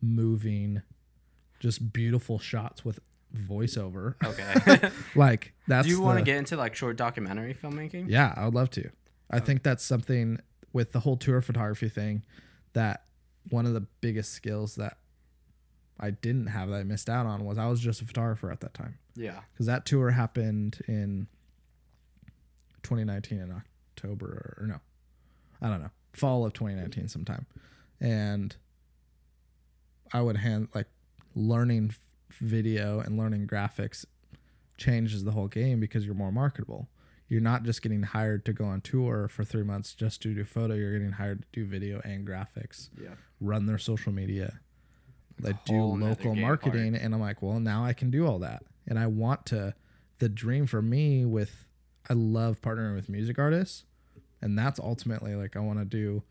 moving 0.00 0.82
just 1.60 1.92
beautiful 1.92 2.38
shots 2.38 2.84
with 2.84 2.98
voiceover 3.34 4.14
Okay. 4.24 4.90
like 5.16 5.52
that's 5.66 5.86
Do 5.86 5.92
you 5.92 6.00
want 6.00 6.18
to 6.18 6.24
get 6.24 6.36
into 6.36 6.56
like 6.56 6.74
short 6.76 6.96
documentary 6.96 7.54
filmmaking? 7.54 8.06
yeah 8.08 8.32
i 8.36 8.44
would 8.44 8.54
love 8.54 8.70
to 8.70 8.90
i 9.30 9.40
think 9.40 9.62
that's 9.62 9.84
something 9.84 10.38
with 10.72 10.92
the 10.92 11.00
whole 11.00 11.16
tour 11.16 11.40
photography 11.40 11.88
thing 11.88 12.22
that 12.74 13.04
one 13.50 13.66
of 13.66 13.72
the 13.74 13.86
biggest 14.00 14.32
skills 14.32 14.76
that 14.76 14.98
i 15.98 16.10
didn't 16.10 16.46
have 16.48 16.68
that 16.68 16.76
i 16.76 16.82
missed 16.84 17.08
out 17.08 17.26
on 17.26 17.44
was 17.44 17.58
i 17.58 17.66
was 17.66 17.80
just 17.80 18.00
a 18.02 18.04
photographer 18.04 18.50
at 18.52 18.60
that 18.60 18.74
time 18.74 18.98
Yeah. 19.16 19.40
because 19.52 19.66
that 19.66 19.84
tour 19.86 20.10
happened 20.10 20.78
in 20.86 21.26
2019 22.82 23.38
in 23.40 23.50
October 23.96 24.56
or 24.60 24.66
no, 24.66 24.76
I 25.62 25.68
don't 25.70 25.80
know, 25.80 25.90
fall 26.12 26.44
of 26.44 26.52
2019 26.52 27.08
sometime, 27.08 27.46
and 28.04 28.54
I 30.12 30.20
would 30.20 30.36
hand 30.36 30.68
like 30.74 30.86
learning 31.34 31.94
video 32.30 33.00
and 33.00 33.16
learning 33.18 33.46
graphics 33.46 34.04
changes 34.76 35.24
the 35.24 35.30
whole 35.32 35.48
game 35.48 35.80
because 35.80 36.04
you're 36.04 36.14
more 36.14 36.32
marketable. 36.32 36.88
You're 37.28 37.40
not 37.40 37.62
just 37.62 37.80
getting 37.82 38.02
hired 38.02 38.44
to 38.44 38.52
go 38.52 38.64
on 38.66 38.80
tour 38.82 39.28
for 39.28 39.44
three 39.44 39.62
months 39.62 39.94
just 39.94 40.20
to 40.22 40.34
do 40.34 40.44
photo. 40.44 40.74
You're 40.74 40.92
getting 40.92 41.12
hired 41.12 41.40
to 41.42 41.46
do 41.52 41.64
video 41.64 42.00
and 42.04 42.26
graphics, 42.26 42.90
Yeah. 43.00 43.14
run 43.40 43.66
their 43.66 43.78
social 43.78 44.12
media, 44.12 44.60
like 45.40 45.64
do 45.64 45.74
local 45.82 46.34
game 46.34 46.42
marketing 46.42 46.94
and 46.94 47.12
i'm 47.12 47.20
like 47.20 47.42
well 47.42 47.58
now 47.58 47.84
i 47.84 47.92
can 47.92 48.08
do 48.08 48.24
all 48.24 48.38
that 48.38 48.62
and 48.86 48.96
i 49.00 49.06
want 49.08 49.44
to 49.46 49.74
the 50.20 50.28
dream 50.28 50.64
for 50.64 50.80
me 50.80 51.24
with 51.24 51.66
i 52.08 52.12
love 52.12 52.60
partnering 52.62 52.94
with 52.94 53.08
music 53.08 53.36
artists 53.36 53.82
and 54.40 54.56
that's 54.56 54.78
ultimately 54.78 55.34
like 55.34 55.56
i 55.56 55.58
want 55.58 55.80
to 55.80 55.84
do 55.84 56.22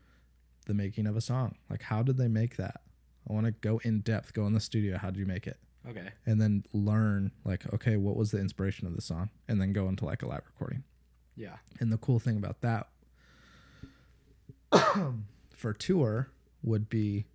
the 0.66 0.74
making 0.74 1.06
of 1.06 1.16
a 1.16 1.20
song 1.20 1.54
like 1.70 1.82
how 1.82 2.02
did 2.02 2.16
they 2.16 2.28
make 2.28 2.56
that 2.56 2.80
i 3.28 3.32
want 3.32 3.46
to 3.46 3.52
go 3.52 3.80
in 3.84 4.00
depth 4.00 4.32
go 4.32 4.46
in 4.46 4.52
the 4.52 4.60
studio 4.60 4.96
how 4.98 5.10
did 5.10 5.18
you 5.18 5.26
make 5.26 5.46
it 5.46 5.58
Okay. 5.86 6.08
and 6.24 6.40
then 6.40 6.64
learn 6.72 7.30
like 7.44 7.72
okay 7.74 7.96
what 7.98 8.16
was 8.16 8.30
the 8.30 8.38
inspiration 8.38 8.86
of 8.86 8.94
the 8.96 9.02
song 9.02 9.28
and 9.48 9.60
then 9.60 9.72
go 9.72 9.86
into 9.88 10.04
like 10.06 10.22
a 10.22 10.26
live 10.26 10.42
recording 10.46 10.82
Yeah. 11.36 11.56
and 11.80 11.92
the 11.92 11.98
cool 11.98 12.18
thing 12.18 12.36
about 12.38 12.60
that 12.62 12.88
for 15.54 15.72
tour 15.72 16.30
would 16.62 16.88
be 16.88 17.26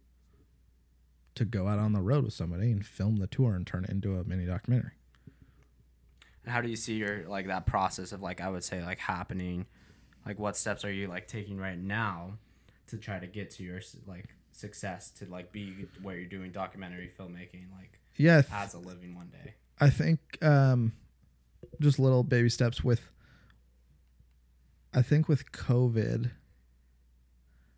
to 1.35 1.45
go 1.45 1.67
out 1.67 1.79
on 1.79 1.93
the 1.93 2.01
road 2.01 2.23
with 2.25 2.33
somebody 2.33 2.71
and 2.71 2.85
film 2.85 3.17
the 3.17 3.27
tour 3.27 3.53
and 3.55 3.65
turn 3.65 3.83
it 3.85 3.89
into 3.89 4.17
a 4.17 4.23
mini 4.25 4.45
documentary. 4.45 4.91
And 6.43 6.53
how 6.53 6.61
do 6.61 6.67
you 6.69 6.75
see 6.75 6.95
your 6.95 7.27
like 7.27 7.47
that 7.47 7.65
process 7.65 8.11
of 8.11 8.21
like 8.21 8.41
I 8.41 8.49
would 8.49 8.63
say 8.63 8.83
like 8.83 8.99
happening? 8.99 9.65
Like 10.25 10.37
what 10.39 10.57
steps 10.57 10.83
are 10.83 10.91
you 10.91 11.07
like 11.07 11.27
taking 11.27 11.57
right 11.57 11.77
now 11.77 12.33
to 12.89 12.97
try 12.97 13.19
to 13.19 13.27
get 13.27 13.51
to 13.51 13.63
your 13.63 13.81
like 14.05 14.25
success 14.51 15.09
to 15.11 15.25
like 15.25 15.51
be 15.51 15.85
where 16.01 16.15
you're 16.17 16.29
doing 16.29 16.51
documentary 16.51 17.09
filmmaking 17.17 17.71
like 17.77 17.99
Yeah, 18.17 18.41
th- 18.41 18.53
as 18.53 18.73
a 18.73 18.79
living 18.79 19.15
one 19.15 19.29
day? 19.29 19.55
I 19.79 19.89
think 19.89 20.19
um, 20.41 20.93
just 21.79 21.99
little 21.99 22.23
baby 22.23 22.49
steps 22.49 22.83
with. 22.83 23.09
I 24.93 25.03
think 25.03 25.27
with 25.27 25.51
COVID, 25.51 26.31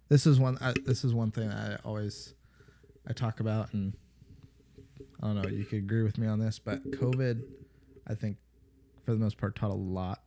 this 0.07 0.25
is 0.25 0.39
one. 0.39 0.57
I, 0.61 0.73
this 0.85 1.03
is 1.03 1.13
one 1.13 1.31
thing 1.31 1.49
I 1.49 1.75
always 1.83 2.33
I 3.07 3.13
talk 3.13 3.39
about, 3.39 3.73
and 3.73 3.93
I 5.21 5.27
don't 5.27 5.41
know. 5.41 5.49
You 5.49 5.65
could 5.65 5.79
agree 5.79 6.03
with 6.03 6.17
me 6.17 6.27
on 6.27 6.39
this, 6.39 6.57
but 6.57 6.89
COVID, 6.91 7.43
I 8.07 8.15
think, 8.15 8.37
for 9.05 9.11
the 9.11 9.19
most 9.19 9.37
part, 9.37 9.55
taught 9.55 9.71
a 9.71 9.75
lot 9.75 10.23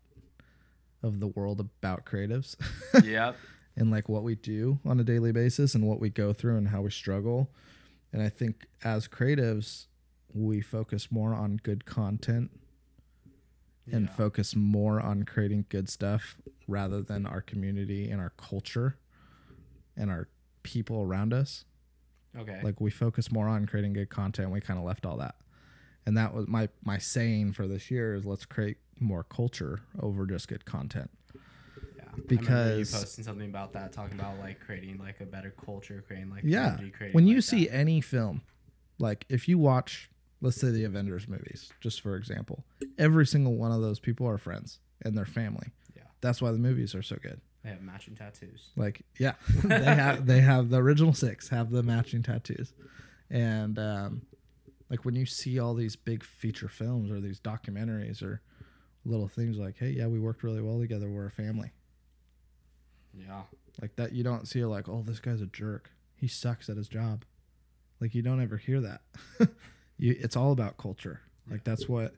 of 1.02 1.20
the 1.20 1.26
world 1.28 1.60
about 1.60 2.06
creatives 2.06 2.56
yep. 3.04 3.36
And 3.76 3.90
like 3.90 4.08
what 4.08 4.22
we 4.22 4.34
do 4.34 4.78
on 4.84 5.00
a 5.00 5.04
daily 5.04 5.32
basis 5.32 5.74
and 5.74 5.86
what 5.86 6.00
we 6.00 6.10
go 6.10 6.32
through 6.32 6.56
and 6.56 6.68
how 6.68 6.82
we 6.82 6.90
struggle. 6.90 7.50
And 8.12 8.22
I 8.22 8.28
think 8.28 8.66
as 8.84 9.08
creatives, 9.08 9.86
we 10.32 10.60
focus 10.60 11.10
more 11.10 11.34
on 11.34 11.56
good 11.62 11.84
content 11.84 12.50
and 13.90 14.06
Yeah. 14.06 14.12
focus 14.14 14.54
more 14.56 15.00
on 15.00 15.24
creating 15.24 15.66
good 15.68 15.88
stuff 15.88 16.36
rather 16.66 17.02
than 17.02 17.26
our 17.26 17.40
community 17.42 18.10
and 18.10 18.20
our 18.20 18.30
culture 18.30 18.96
and 19.96 20.10
our 20.10 20.28
people 20.62 21.02
around 21.02 21.32
us. 21.34 21.64
Okay. 22.36 22.60
Like 22.62 22.80
we 22.80 22.90
focus 22.90 23.30
more 23.30 23.46
on 23.48 23.66
creating 23.66 23.92
good 23.92 24.08
content. 24.10 24.50
We 24.50 24.60
kind 24.60 24.78
of 24.78 24.84
left 24.84 25.04
all 25.06 25.16
that. 25.18 25.36
And 26.06 26.16
that 26.16 26.34
was 26.34 26.46
my 26.48 26.68
my 26.82 26.98
saying 26.98 27.52
for 27.52 27.66
this 27.66 27.90
year 27.90 28.14
is 28.14 28.24
let's 28.24 28.44
create 28.44 28.78
more 29.00 29.24
culture 29.24 29.80
over 30.00 30.26
just 30.26 30.48
good 30.48 30.64
content. 30.64 31.10
I 32.14 32.18
you 32.18 32.24
because- 32.38 32.92
posting 32.92 33.24
something 33.24 33.48
about 33.48 33.72
that, 33.74 33.92
talking 33.92 34.18
about 34.18 34.38
like 34.38 34.60
creating 34.60 34.98
like 34.98 35.20
a 35.20 35.26
better 35.26 35.50
culture, 35.64 36.02
creating 36.06 36.30
like 36.30 36.42
Yeah. 36.44 36.76
creating, 36.76 37.12
When 37.12 37.26
you 37.26 37.36
like, 37.36 37.44
see 37.44 37.66
that. 37.66 37.74
any 37.74 38.00
film, 38.00 38.42
like 38.98 39.24
if 39.28 39.48
you 39.48 39.58
watch, 39.58 40.10
let's 40.40 40.56
say 40.60 40.70
the 40.70 40.84
Avengers 40.84 41.26
movies, 41.28 41.72
just 41.80 42.00
for 42.00 42.16
example, 42.16 42.64
every 42.98 43.26
single 43.26 43.54
one 43.56 43.72
of 43.72 43.80
those 43.82 43.98
people 44.00 44.26
are 44.28 44.38
friends 44.38 44.78
and 45.02 45.16
their 45.16 45.26
family. 45.26 45.68
Yeah. 45.96 46.02
That's 46.20 46.40
why 46.40 46.50
the 46.52 46.58
movies 46.58 46.94
are 46.94 47.02
so 47.02 47.16
good. 47.22 47.40
they 47.62 47.70
have 47.70 47.80
matching 47.82 48.14
tattoos. 48.14 48.70
Like, 48.76 49.02
yeah, 49.18 49.34
they 49.64 49.82
have 49.94 50.26
they 50.26 50.40
have 50.40 50.68
the 50.70 50.76
original 50.78 51.14
six 51.14 51.48
have 51.48 51.70
the 51.70 51.82
matching 51.82 52.22
tattoos, 52.22 52.72
and 53.30 53.78
um, 53.78 54.22
like 54.90 55.04
when 55.06 55.14
you 55.14 55.24
see 55.26 55.58
all 55.58 55.72
these 55.74 55.96
big 55.96 56.22
feature 56.22 56.68
films 56.68 57.10
or 57.10 57.20
these 57.20 57.40
documentaries 57.40 58.22
or 58.22 58.42
little 59.06 59.28
things 59.28 59.56
like, 59.58 59.76
hey, 59.78 59.90
yeah, 59.90 60.06
we 60.06 60.18
worked 60.18 60.42
really 60.42 60.60
well 60.62 60.78
together. 60.78 61.08
We're 61.08 61.26
a 61.26 61.30
family. 61.30 61.72
Yeah. 63.18 63.42
Like 63.80 63.96
that, 63.96 64.12
you 64.12 64.22
don't 64.22 64.46
see 64.46 64.64
like, 64.64 64.88
oh, 64.88 65.02
this 65.04 65.20
guy's 65.20 65.40
a 65.40 65.46
jerk. 65.46 65.90
He 66.14 66.28
sucks 66.28 66.68
at 66.68 66.76
his 66.76 66.88
job. 66.88 67.24
Like 68.00 68.14
you 68.14 68.22
don't 68.22 68.42
ever 68.42 68.56
hear 68.56 68.80
that. 68.80 69.00
you, 69.98 70.16
it's 70.18 70.36
all 70.36 70.52
about 70.52 70.76
culture. 70.76 71.20
Like 71.50 71.64
that's 71.64 71.88
what, 71.88 72.14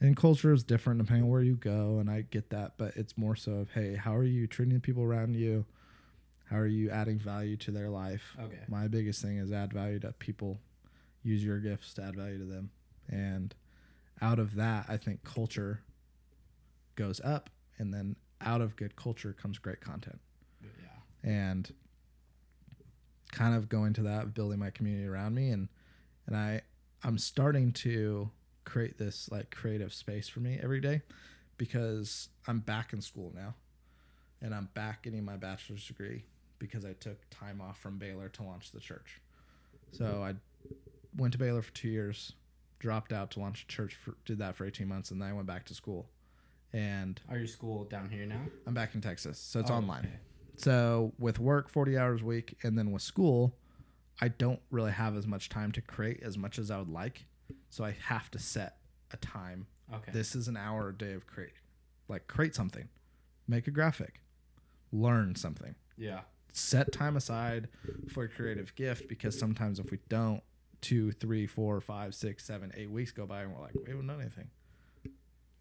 and 0.00 0.16
culture 0.16 0.52
is 0.52 0.62
different 0.62 1.00
depending 1.00 1.24
on 1.24 1.30
where 1.30 1.42
you 1.42 1.56
go, 1.56 1.98
and 1.98 2.10
I 2.10 2.22
get 2.22 2.50
that, 2.50 2.74
but 2.76 2.96
it's 2.96 3.16
more 3.16 3.36
so 3.36 3.52
of 3.52 3.70
hey, 3.70 3.96
how 3.96 4.14
are 4.14 4.24
you 4.24 4.46
treating 4.46 4.74
the 4.74 4.80
people 4.80 5.02
around 5.02 5.34
you? 5.34 5.64
How 6.50 6.56
are 6.56 6.66
you 6.66 6.90
adding 6.90 7.18
value 7.18 7.56
to 7.58 7.70
their 7.70 7.88
life? 7.88 8.36
Okay. 8.40 8.60
My 8.68 8.88
biggest 8.88 9.22
thing 9.22 9.38
is 9.38 9.52
add 9.52 9.72
value 9.72 9.98
to 10.00 10.12
people. 10.12 10.58
Use 11.22 11.44
your 11.44 11.58
gifts 11.58 11.94
to 11.94 12.02
add 12.02 12.16
value 12.16 12.38
to 12.38 12.44
them, 12.44 12.70
and 13.08 13.54
out 14.20 14.38
of 14.38 14.54
that, 14.56 14.86
I 14.88 14.96
think 14.96 15.24
culture 15.24 15.82
goes 16.94 17.20
up, 17.22 17.50
and 17.78 17.92
then 17.92 18.16
out 18.40 18.60
of 18.60 18.76
good 18.76 18.96
culture 18.96 19.32
comes 19.32 19.58
great 19.58 19.80
content 19.80 20.20
Yeah. 20.20 20.27
And 21.22 21.72
kind 23.32 23.54
of 23.54 23.68
going 23.68 23.92
to 23.94 24.02
that 24.02 24.34
building 24.34 24.58
my 24.58 24.70
community 24.70 25.06
around 25.06 25.34
me 25.34 25.50
and 25.50 25.68
and 26.26 26.36
I 26.36 26.62
I'm 27.02 27.18
starting 27.18 27.72
to 27.72 28.30
create 28.64 28.98
this 28.98 29.30
like 29.30 29.50
creative 29.50 29.92
space 29.94 30.28
for 30.28 30.40
me 30.40 30.58
every 30.62 30.80
day 30.80 31.02
because 31.56 32.28
I'm 32.46 32.60
back 32.60 32.92
in 32.92 33.00
school 33.00 33.32
now 33.34 33.54
and 34.42 34.54
I'm 34.54 34.68
back 34.74 35.02
getting 35.02 35.24
my 35.24 35.36
bachelor's 35.36 35.86
degree 35.86 36.24
because 36.58 36.84
I 36.84 36.92
took 36.94 37.18
time 37.30 37.60
off 37.60 37.78
from 37.78 37.98
Baylor 37.98 38.28
to 38.30 38.42
launch 38.42 38.72
the 38.72 38.80
church. 38.80 39.20
So 39.92 40.04
mm-hmm. 40.04 40.22
I 40.22 40.34
went 41.16 41.32
to 41.32 41.38
Baylor 41.38 41.62
for 41.62 41.72
2 41.72 41.88
years, 41.88 42.32
dropped 42.78 43.12
out 43.12 43.30
to 43.32 43.40
launch 43.40 43.64
a 43.64 43.66
church 43.68 43.94
for, 43.94 44.14
did 44.24 44.38
that 44.38 44.54
for 44.56 44.66
18 44.66 44.86
months 44.86 45.10
and 45.10 45.20
then 45.20 45.28
I 45.28 45.32
went 45.32 45.46
back 45.46 45.64
to 45.66 45.74
school. 45.74 46.08
And 46.72 47.20
Are 47.30 47.38
you 47.38 47.46
school 47.46 47.84
down 47.84 48.10
here 48.10 48.26
now? 48.26 48.42
I'm 48.66 48.74
back 48.74 48.94
in 48.94 49.00
Texas. 49.00 49.38
So 49.38 49.60
it's 49.60 49.70
Oh, 49.70 49.74
online. 49.74 50.00
okay. 50.00 50.18
So 50.58 51.12
with 51.18 51.38
work 51.38 51.68
40 51.68 51.96
hours 51.96 52.22
a 52.22 52.24
week 52.24 52.56
and 52.62 52.76
then 52.78 52.90
with 52.90 53.02
school, 53.02 53.54
I 54.20 54.28
don't 54.28 54.60
really 54.70 54.90
have 54.92 55.16
as 55.16 55.26
much 55.26 55.48
time 55.48 55.72
to 55.72 55.80
create 55.80 56.22
as 56.22 56.36
much 56.36 56.58
as 56.58 56.70
I 56.70 56.78
would 56.78 56.88
like. 56.90 57.26
So 57.70 57.84
I 57.84 57.94
have 58.06 58.30
to 58.32 58.38
set 58.38 58.76
a 59.12 59.16
time. 59.18 59.66
Okay. 59.94 60.10
This 60.12 60.34
is 60.34 60.48
an 60.48 60.56
hour 60.56 60.88
a 60.88 60.94
day 60.94 61.12
of 61.12 61.26
create. 61.26 61.52
Like 62.08 62.26
create 62.26 62.54
something. 62.54 62.88
Make 63.46 63.66
a 63.66 63.70
graphic. 63.70 64.20
Learn 64.92 65.34
something. 65.34 65.74
yeah. 65.96 66.20
Set 66.50 66.90
time 66.90 67.16
aside 67.16 67.68
for 68.08 68.24
a 68.24 68.28
creative 68.28 68.74
gift 68.74 69.06
because 69.06 69.38
sometimes 69.38 69.78
if 69.78 69.92
we 69.92 69.98
don't, 70.08 70.42
two, 70.80 71.12
three, 71.12 71.46
four, 71.46 71.80
five, 71.80 72.14
six, 72.16 72.44
seven, 72.44 72.72
eight 72.76 72.90
weeks 72.90 73.12
go 73.12 73.26
by 73.26 73.42
and 73.42 73.52
we're 73.54 73.60
like, 73.60 73.74
we 73.74 73.90
haven't 73.90 74.06
done 74.08 74.20
anything. 74.20 74.48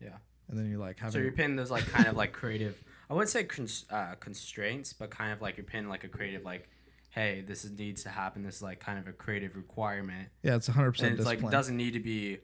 Yeah. 0.01 0.15
And 0.47 0.57
then 0.57 0.67
you're 0.69 0.79
like 0.79 0.97
having 0.97 1.11
So 1.11 1.19
you're 1.19 1.33
pinning 1.33 1.55
those 1.55 1.69
like 1.69 1.85
kind 1.87 2.07
of 2.07 2.15
like 2.15 2.31
creative. 2.33 2.81
I 3.09 3.13
wouldn't 3.13 3.29
say 3.29 3.43
cons- 3.45 3.85
uh, 3.89 4.15
constraints, 4.19 4.93
but 4.93 5.09
kind 5.09 5.31
of 5.31 5.41
like 5.41 5.57
you're 5.57 5.63
pinning 5.65 5.89
like 5.89 6.03
a 6.03 6.07
creative 6.09 6.43
like, 6.43 6.69
hey, 7.11 7.41
this 7.47 7.63
is, 7.65 7.71
needs 7.71 8.03
to 8.03 8.09
happen. 8.09 8.43
This 8.43 8.57
is 8.57 8.61
like 8.61 8.79
kind 8.79 8.99
of 8.99 9.07
a 9.07 9.13
creative 9.13 9.55
requirement, 9.55 10.29
yeah, 10.43 10.55
it's 10.55 10.67
100% 10.69 10.77
and 10.77 10.89
it's 10.89 10.99
discipline. 11.17 11.41
like 11.43 11.51
doesn't 11.51 11.77
need 11.77 11.91
to 11.93 11.99
be 11.99 12.39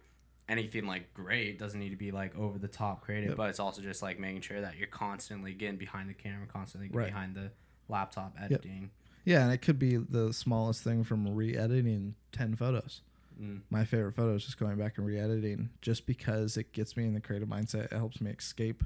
anything 0.49 0.85
like 0.85 1.13
great. 1.13 1.49
It 1.49 1.59
Doesn't 1.59 1.79
need 1.79 1.89
to 1.91 1.95
be 1.95 2.11
like 2.11 2.35
over 2.37 2.57
the 2.59 2.67
top 2.67 3.01
creative, 3.01 3.29
Yep. 3.29 3.37
but 3.37 3.49
it's 3.49 3.59
also 3.59 3.81
just 3.81 4.01
like 4.01 4.19
making 4.19 4.41
sure 4.41 4.61
that 4.61 4.77
you're 4.77 4.87
constantly 4.87 5.53
getting 5.53 5.77
behind 5.77 6.09
the 6.09 6.13
camera, 6.13 6.47
constantly 6.47 6.89
Right. 6.91 7.07
behind 7.07 7.35
the 7.35 7.51
laptop 7.89 8.35
editing. 8.41 8.89
Yeah, 9.25 9.43
and 9.43 9.53
it 9.53 9.61
could 9.61 9.79
be 9.79 9.95
the 9.97 10.33
smallest 10.33 10.83
thing 10.83 11.03
from 11.05 11.33
re-editing 11.33 12.15
ten 12.33 12.55
photos. 12.55 13.01
Mm. 13.41 13.61
My 13.69 13.85
favorite 13.85 14.15
photo 14.15 14.35
is 14.35 14.43
just 14.43 14.57
going 14.59 14.75
back 14.77 14.97
and 14.97 15.07
re-editing, 15.07 15.69
just 15.81 16.05
because 16.05 16.57
it 16.57 16.71
gets 16.73 16.97
me 16.97 17.05
in 17.05 17.13
the 17.13 17.21
creative 17.21 17.47
mindset. 17.47 17.85
It 17.85 17.93
helps 17.93 18.19
me 18.19 18.31
escape 18.31 18.83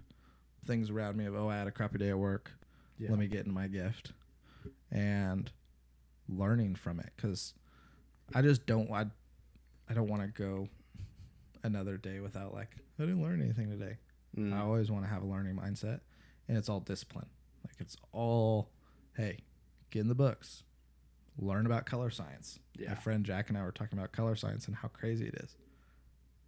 things 0.67 0.89
around 0.89 1.17
me 1.17 1.25
of 1.25 1.35
oh, 1.35 1.49
I 1.49 1.57
had 1.57 1.67
a 1.67 1.71
crappy 1.71 1.97
day 1.97 2.09
at 2.09 2.17
work. 2.17 2.51
Yeah. 2.99 3.09
Let 3.09 3.19
me 3.19 3.27
get 3.27 3.45
in 3.45 3.53
my 3.53 3.67
gift, 3.67 4.11
and 4.91 5.49
learning 6.29 6.75
from 6.75 6.99
it 6.99 7.11
because 7.15 7.53
I 8.35 8.41
just 8.41 8.65
don't 8.65 8.91
I, 8.91 9.05
I 9.89 9.93
don't 9.93 10.07
want 10.07 10.21
to 10.21 10.27
go 10.27 10.67
another 11.63 11.97
day 11.97 12.19
without 12.19 12.53
like 12.53 12.75
I 12.99 13.03
didn't 13.03 13.21
learn 13.21 13.41
anything 13.41 13.69
today. 13.69 13.97
Mm. 14.37 14.53
I 14.53 14.61
always 14.61 14.91
want 14.91 15.03
to 15.05 15.09
have 15.09 15.23
a 15.23 15.25
learning 15.25 15.55
mindset, 15.55 16.01
and 16.47 16.57
it's 16.57 16.69
all 16.69 16.79
discipline. 16.79 17.27
Like 17.65 17.75
it's 17.79 17.97
all, 18.11 18.69
hey, 19.15 19.39
get 19.91 20.01
in 20.01 20.07
the 20.07 20.15
books, 20.15 20.63
learn 21.37 21.65
about 21.65 21.85
color 21.85 22.09
science. 22.09 22.59
Yeah. 22.77 22.89
My 22.89 22.95
friend 22.95 23.25
Jack 23.25 23.49
and 23.49 23.57
I 23.57 23.63
were 23.63 23.71
talking 23.71 23.97
about 23.97 24.11
color 24.11 24.35
science 24.35 24.67
and 24.67 24.75
how 24.75 24.87
crazy 24.89 25.27
it 25.27 25.35
is. 25.43 25.55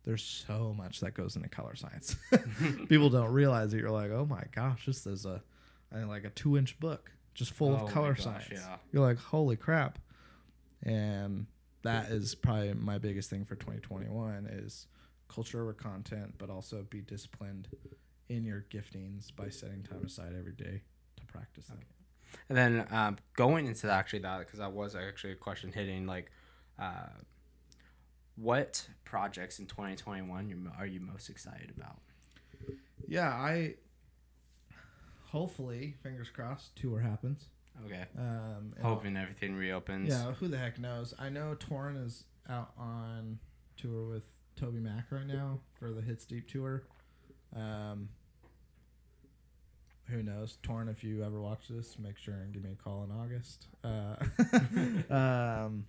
There's 0.09 0.23
so 0.47 0.73
much 0.75 1.01
that 1.01 1.13
goes 1.13 1.35
into 1.35 1.49
color 1.49 1.75
science. 1.75 2.15
People 2.89 3.11
don't 3.11 3.31
realize 3.31 3.69
that 3.69 3.77
you're 3.79 3.91
like, 3.91 4.09
oh 4.09 4.25
my 4.25 4.41
gosh, 4.55 4.87
this 4.87 5.05
is 5.05 5.27
a, 5.27 5.39
like 5.93 6.23
a 6.23 6.31
two 6.31 6.57
inch 6.57 6.79
book 6.79 7.11
just 7.35 7.53
full 7.53 7.73
Oh 7.79 7.85
of 7.85 7.91
color 7.93 8.15
gosh, 8.15 8.23
science. 8.23 8.47
yeah. 8.51 8.77
You're 8.91 9.05
like, 9.05 9.19
holy 9.19 9.55
crap. 9.55 9.99
And 10.81 11.45
that 11.83 12.09
is 12.09 12.33
probably 12.33 12.73
my 12.73 12.97
biggest 12.97 13.29
thing 13.29 13.45
for 13.45 13.53
2021 13.55 14.47
is 14.51 14.87
culture 15.27 15.61
over 15.61 15.73
content, 15.73 16.33
but 16.39 16.49
also 16.49 16.87
be 16.89 17.01
disciplined 17.01 17.67
in 18.29 18.43
your 18.43 18.65
giftings 18.71 19.27
by 19.35 19.49
setting 19.49 19.83
time 19.83 20.03
aside 20.05 20.33
every 20.37 20.53
day 20.53 20.81
to 21.19 21.25
practice 21.27 21.67
them. 21.67 21.77
And 22.49 22.57
then 22.57 22.87
um, 22.89 23.17
going 23.35 23.67
into 23.67 23.91
actually 23.91 24.19
that, 24.23 24.39
because 24.39 24.57
that 24.57 24.73
was 24.73 24.95
actually 24.95 25.33
a 25.33 25.37
question 25.37 25.71
hitting 25.71 26.07
like, 26.07 26.31
uh, 26.79 27.09
what 28.39 28.87
projects 29.05 29.59
in 29.59 29.65
2021 29.65 30.71
are 30.77 30.85
you 30.85 30.99
most 30.99 31.29
excited 31.29 31.71
about? 31.75 31.99
Yeah, 33.07 33.29
I 33.29 33.75
hopefully, 35.27 35.95
fingers 36.03 36.29
crossed, 36.29 36.75
tour 36.75 36.99
happens. 36.99 37.45
Okay. 37.85 38.05
Um, 38.17 38.73
Hoping 38.81 39.15
everything 39.15 39.55
reopens. 39.55 40.09
Yeah, 40.09 40.33
who 40.33 40.47
the 40.47 40.57
heck 40.57 40.79
knows? 40.79 41.13
I 41.17 41.29
know 41.29 41.55
Tauren 41.57 42.05
is 42.05 42.25
out 42.49 42.71
on 42.77 43.39
tour 43.77 44.09
with 44.09 44.25
Toby 44.55 44.79
Mac 44.79 45.05
right 45.11 45.25
now 45.27 45.59
for 45.79 45.91
the 45.91 46.01
Hits 46.01 46.25
Deep 46.25 46.49
tour. 46.49 46.83
Um, 47.55 48.09
who 50.07 50.23
knows? 50.23 50.57
Tauren, 50.63 50.89
if 50.89 51.03
you 51.03 51.23
ever 51.23 51.39
watch 51.39 51.67
this, 51.69 51.97
make 51.99 52.17
sure 52.17 52.33
and 52.33 52.51
give 52.51 52.63
me 52.63 52.71
a 52.71 52.83
call 52.83 53.03
in 53.03 53.11
August. 53.11 53.67
Uh, 53.83 55.13
um, 55.13 55.85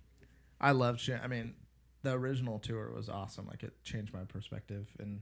I 0.61 0.71
love 0.71 0.99
Sh- 0.99 1.09
I 1.21 1.27
mean, 1.27 1.55
the 2.03 2.13
original 2.13 2.59
tour 2.59 2.91
was 2.95 3.09
awesome. 3.09 3.47
Like 3.47 3.63
it 3.63 3.73
changed 3.83 4.13
my 4.13 4.23
perspective, 4.23 4.87
and 4.99 5.21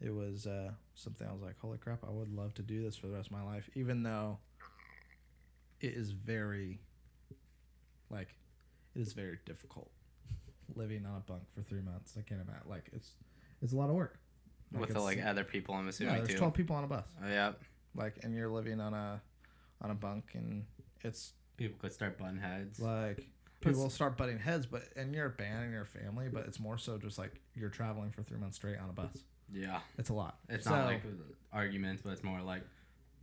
it 0.00 0.14
was 0.14 0.46
uh, 0.46 0.70
something 0.94 1.26
I 1.26 1.32
was 1.32 1.42
like, 1.42 1.58
"Holy 1.60 1.78
crap! 1.78 2.04
I 2.06 2.10
would 2.10 2.34
love 2.34 2.54
to 2.54 2.62
do 2.62 2.82
this 2.82 2.96
for 2.96 3.06
the 3.06 3.14
rest 3.14 3.28
of 3.28 3.32
my 3.32 3.42
life." 3.42 3.68
Even 3.74 4.02
though 4.02 4.38
it 5.80 5.92
is 5.94 6.10
very, 6.10 6.80
like, 8.10 8.34
it 8.94 9.00
is 9.00 9.12
very 9.12 9.38
difficult 9.44 9.90
living 10.74 11.06
on 11.06 11.16
a 11.16 11.20
bunk 11.20 11.42
for 11.54 11.62
three 11.62 11.82
months. 11.82 12.14
I 12.18 12.22
can't 12.22 12.40
imagine. 12.40 12.68
Like 12.68 12.90
it's 12.92 13.10
it's 13.62 13.72
a 13.72 13.76
lot 13.76 13.88
of 13.88 13.94
work. 13.96 14.18
With 14.72 14.92
the 14.92 15.00
like 15.00 15.24
other 15.24 15.44
people, 15.44 15.74
I'm 15.74 15.88
assuming. 15.88 16.14
yeah, 16.14 16.18
there's 16.20 16.30
too. 16.30 16.38
twelve 16.38 16.54
people 16.54 16.76
on 16.76 16.84
a 16.84 16.88
bus. 16.88 17.04
Oh, 17.24 17.28
yeah. 17.28 17.52
Like, 17.94 18.18
and 18.24 18.34
you're 18.34 18.50
living 18.50 18.80
on 18.80 18.92
a 18.92 19.22
on 19.80 19.90
a 19.90 19.94
bunk, 19.94 20.32
and 20.34 20.64
it's 21.02 21.32
People 21.56 21.78
could 21.80 21.92
start 21.92 22.18
bun 22.18 22.36
heads. 22.36 22.78
like 22.78 23.16
But 23.16 23.24
people 23.66 23.82
it's- 23.82 23.94
start 23.94 24.16
butting 24.16 24.38
heads. 24.38 24.66
But 24.66 24.82
and 24.96 25.14
you're 25.14 25.26
a 25.26 25.30
band 25.30 25.64
and 25.64 25.72
you're 25.72 25.82
a 25.82 25.86
family, 25.86 26.28
but 26.32 26.46
it's 26.46 26.58
more 26.60 26.78
so 26.78 26.98
just 26.98 27.18
like 27.18 27.40
you're 27.54 27.70
traveling 27.70 28.10
for 28.10 28.22
three 28.22 28.38
months 28.38 28.56
straight 28.56 28.78
on 28.78 28.88
a 28.88 28.92
bus. 28.92 29.16
Yeah. 29.52 29.80
It's 29.98 30.08
a 30.10 30.14
lot. 30.14 30.38
It's 30.48 30.64
So, 30.64 30.70
not 30.70 30.86
like 30.86 31.02
arguments, 31.52 32.02
but 32.02 32.10
it's 32.10 32.24
more 32.24 32.40
like, 32.40 32.62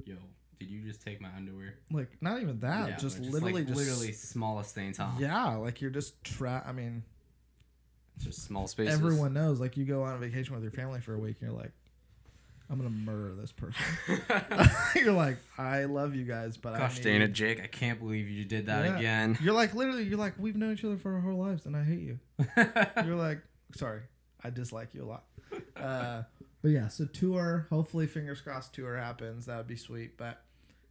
yo, 0.05 0.15
did 0.59 0.69
you 0.69 0.81
just 0.81 1.01
take 1.01 1.19
my 1.19 1.29
underwear? 1.35 1.75
like 1.91 2.09
not 2.21 2.41
even 2.41 2.59
that. 2.61 2.89
Yeah, 2.89 2.95
just 2.97 3.17
but 3.21 3.27
literally 3.31 3.53
like, 3.53 3.67
just 3.67 3.77
literally 3.77 4.11
smallest 4.13 4.73
things, 4.75 4.97
huh? 4.97 5.09
yeah. 5.19 5.55
Like 5.55 5.81
you're 5.81 5.91
just 5.91 6.23
tra. 6.23 6.63
I 6.65 6.71
mean, 6.71 7.03
It's 8.15 8.25
just 8.25 8.43
small 8.45 8.67
spaces. 8.67 8.93
everyone 8.93 9.33
knows. 9.33 9.59
Like 9.59 9.75
you 9.77 9.85
go 9.85 10.03
on 10.03 10.15
a 10.15 10.17
vacation 10.19 10.53
with 10.53 10.63
your 10.63 10.71
family 10.71 11.01
for 11.01 11.13
a 11.13 11.19
week, 11.19 11.37
and 11.41 11.49
you're 11.51 11.59
like, 11.59 11.71
I'm 12.73 12.79
gonna 12.79 12.89
murder 12.89 13.35
this 13.35 13.51
person. 13.51 13.79
you're 14.95 15.13
like, 15.13 15.37
I 15.59 15.83
love 15.85 16.15
you 16.15 16.23
guys, 16.25 16.57
but 16.57 16.75
Gosh 16.75 16.99
I 16.99 17.03
dang 17.03 17.21
it, 17.21 17.33
Jake! 17.33 17.61
I 17.61 17.67
can't 17.67 17.99
believe 17.99 18.27
you 18.27 18.45
did 18.45 18.65
that 18.65 18.85
Yeah. 18.85 18.97
again. 18.97 19.37
You're 19.43 19.53
like 19.53 19.75
literally, 19.75 20.03
you're 20.05 20.17
like, 20.17 20.33
we've 20.39 20.55
known 20.55 20.73
each 20.73 20.83
other 20.83 20.97
for 20.97 21.13
our 21.13 21.19
whole 21.21 21.37
lives, 21.37 21.67
and 21.67 21.75
I 21.77 21.83
hate 21.83 21.99
you. 21.99 22.19
You're 23.05 23.15
like, 23.15 23.39
sorry, 23.75 24.01
I 24.43 24.49
dislike 24.49 24.89
you 24.93 25.03
a 25.03 25.05
lot. 25.05 25.23
Uh, 25.77 26.23
but 26.63 26.69
yeah, 26.69 26.87
so 26.87 27.05
tour. 27.05 27.67
Hopefully, 27.69 28.07
fingers 28.07 28.41
crossed, 28.41 28.73
tour 28.73 28.97
happens. 28.97 29.45
That 29.45 29.57
would 29.57 29.67
be 29.67 29.75
sweet. 29.75 30.17
But 30.17 30.41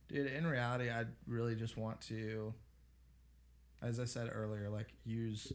dude, 0.08 0.28
in 0.28 0.46
reality, 0.46 0.88
I 0.88 1.06
really 1.26 1.56
just 1.56 1.76
want 1.76 2.00
to, 2.02 2.54
as 3.82 3.98
I 3.98 4.04
said 4.04 4.30
earlier, 4.32 4.70
like 4.70 4.88
use. 5.04 5.52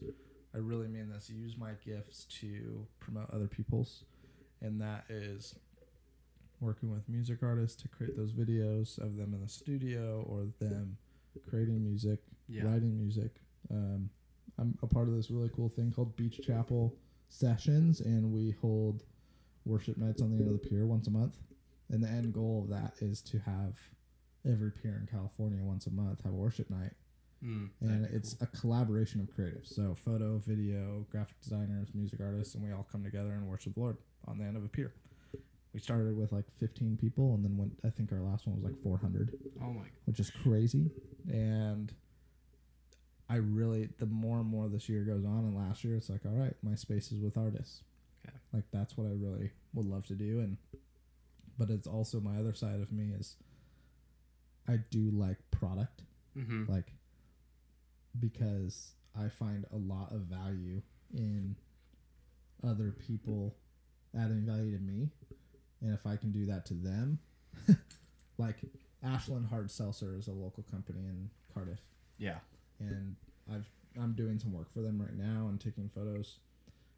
I 0.54 0.58
really 0.58 0.88
mean 0.88 1.08
this. 1.10 1.30
Use 1.30 1.56
my 1.56 1.70
gifts 1.86 2.24
to 2.40 2.86
promote 3.00 3.30
other 3.32 3.46
people's, 3.46 4.04
and 4.60 4.80
that 4.82 5.04
is 5.08 5.54
working 6.60 6.90
with 6.90 7.08
music 7.08 7.38
artists 7.42 7.80
to 7.82 7.88
create 7.88 8.16
those 8.16 8.32
videos 8.32 8.98
of 8.98 9.16
them 9.16 9.34
in 9.34 9.40
the 9.40 9.48
studio 9.48 10.24
or 10.28 10.48
them 10.60 10.96
creating 11.48 11.84
music 11.84 12.20
yeah. 12.48 12.64
writing 12.64 12.96
music. 12.96 13.30
Um, 13.70 14.10
I'm 14.58 14.76
a 14.82 14.86
part 14.86 15.08
of 15.08 15.14
this 15.14 15.30
really 15.30 15.50
cool 15.54 15.68
thing 15.68 15.92
called 15.92 16.16
Beach 16.16 16.40
Chapel 16.44 16.96
Sessions, 17.28 18.00
and 18.00 18.32
we 18.32 18.54
hold 18.60 19.04
worship 19.64 19.96
nights 19.98 20.22
on 20.22 20.30
the 20.30 20.38
end 20.38 20.52
of 20.52 20.60
the 20.60 20.68
pier 20.68 20.86
once 20.86 21.06
a 21.06 21.10
month. 21.10 21.36
And 21.90 22.02
the 22.02 22.08
end 22.08 22.32
goal 22.34 22.62
of 22.64 22.70
that 22.70 22.94
is 23.00 23.22
to 23.22 23.38
have 23.38 23.78
every 24.46 24.70
pier 24.70 24.98
in 25.00 25.06
California 25.10 25.62
once 25.62 25.86
a 25.86 25.90
month 25.90 26.22
have 26.24 26.32
a 26.32 26.36
worship 26.36 26.70
night. 26.70 26.92
Mm, 27.44 27.70
and 27.80 28.04
it's 28.06 28.34
a 28.40 28.46
collaboration 28.46 29.20
of 29.20 29.28
creatives. 29.28 29.72
So 29.72 29.94
photo, 29.94 30.38
video, 30.38 31.06
graphic 31.10 31.40
designers, 31.40 31.88
music 31.94 32.20
artists, 32.20 32.54
and 32.54 32.64
we 32.64 32.72
all 32.72 32.86
come 32.90 33.04
together 33.04 33.30
and 33.30 33.46
worship 33.46 33.74
the 33.74 33.80
Lord 33.80 33.96
on 34.26 34.38
the 34.38 34.44
end 34.44 34.56
of 34.56 34.64
a 34.64 34.68
pier. 34.68 34.92
We 35.74 35.80
started 35.80 36.16
with 36.16 36.32
like 36.32 36.46
15 36.60 36.96
people, 37.00 37.34
and 37.34 37.44
then 37.44 37.56
went. 37.56 37.78
I 37.84 37.90
think 37.90 38.10
our 38.12 38.20
last 38.20 38.46
one 38.46 38.56
was 38.56 38.64
like 38.64 38.82
400, 38.82 39.36
Oh 39.62 39.66
my. 39.66 39.82
God. 39.82 39.90
Which 40.06 40.18
is 40.20 40.30
crazy. 40.42 40.90
And 41.30 41.92
I 43.28 43.36
really, 43.36 43.90
the 43.98 44.06
more 44.06 44.38
and 44.38 44.48
more 44.48 44.68
this 44.68 44.88
year 44.88 45.02
goes 45.02 45.24
on, 45.24 45.40
and 45.40 45.54
last 45.56 45.84
year 45.84 45.94
it's 45.96 46.08
like, 46.08 46.24
all 46.24 46.32
right, 46.32 46.54
my 46.62 46.74
space 46.74 47.12
is 47.12 47.20
with 47.20 47.36
artists. 47.36 47.82
Okay. 48.26 48.34
Like 48.54 48.64
that's 48.72 48.96
what 48.96 49.06
I 49.06 49.10
really 49.10 49.50
would 49.74 49.84
love 49.86 50.06
to 50.06 50.14
do, 50.14 50.40
and 50.40 50.56
but 51.58 51.68
it's 51.70 51.86
also 51.86 52.18
my 52.20 52.38
other 52.38 52.54
side 52.54 52.80
of 52.80 52.90
me 52.92 53.12
is 53.18 53.36
I 54.66 54.78
do 54.90 55.10
like 55.12 55.38
product 55.50 56.02
Mm-hmm. 56.36 56.70
like 56.70 56.92
because 58.18 58.92
I 59.18 59.28
find 59.28 59.64
a 59.72 59.76
lot 59.76 60.12
of 60.12 60.20
value 60.22 60.82
in 61.12 61.56
other 62.66 62.92
people 62.92 63.54
adding 64.16 64.44
value 64.46 64.76
to 64.76 64.82
me, 64.82 65.10
and 65.80 65.92
if 65.94 66.06
I 66.06 66.16
can 66.16 66.30
do 66.32 66.46
that 66.46 66.66
to 66.66 66.74
them, 66.74 67.18
like 68.38 68.56
Ashland 69.02 69.46
Hard 69.46 69.70
Seltzer 69.70 70.16
is 70.18 70.28
a 70.28 70.32
local 70.32 70.64
company 70.70 71.00
in 71.06 71.30
Cardiff, 71.52 71.80
Yeah. 72.18 72.38
and 72.80 73.16
I've 73.52 73.68
I'm 74.00 74.12
doing 74.14 74.38
some 74.38 74.52
work 74.52 74.72
for 74.72 74.80
them 74.80 75.00
right 75.00 75.16
now 75.16 75.48
and 75.48 75.60
taking 75.60 75.88
photos, 75.94 76.38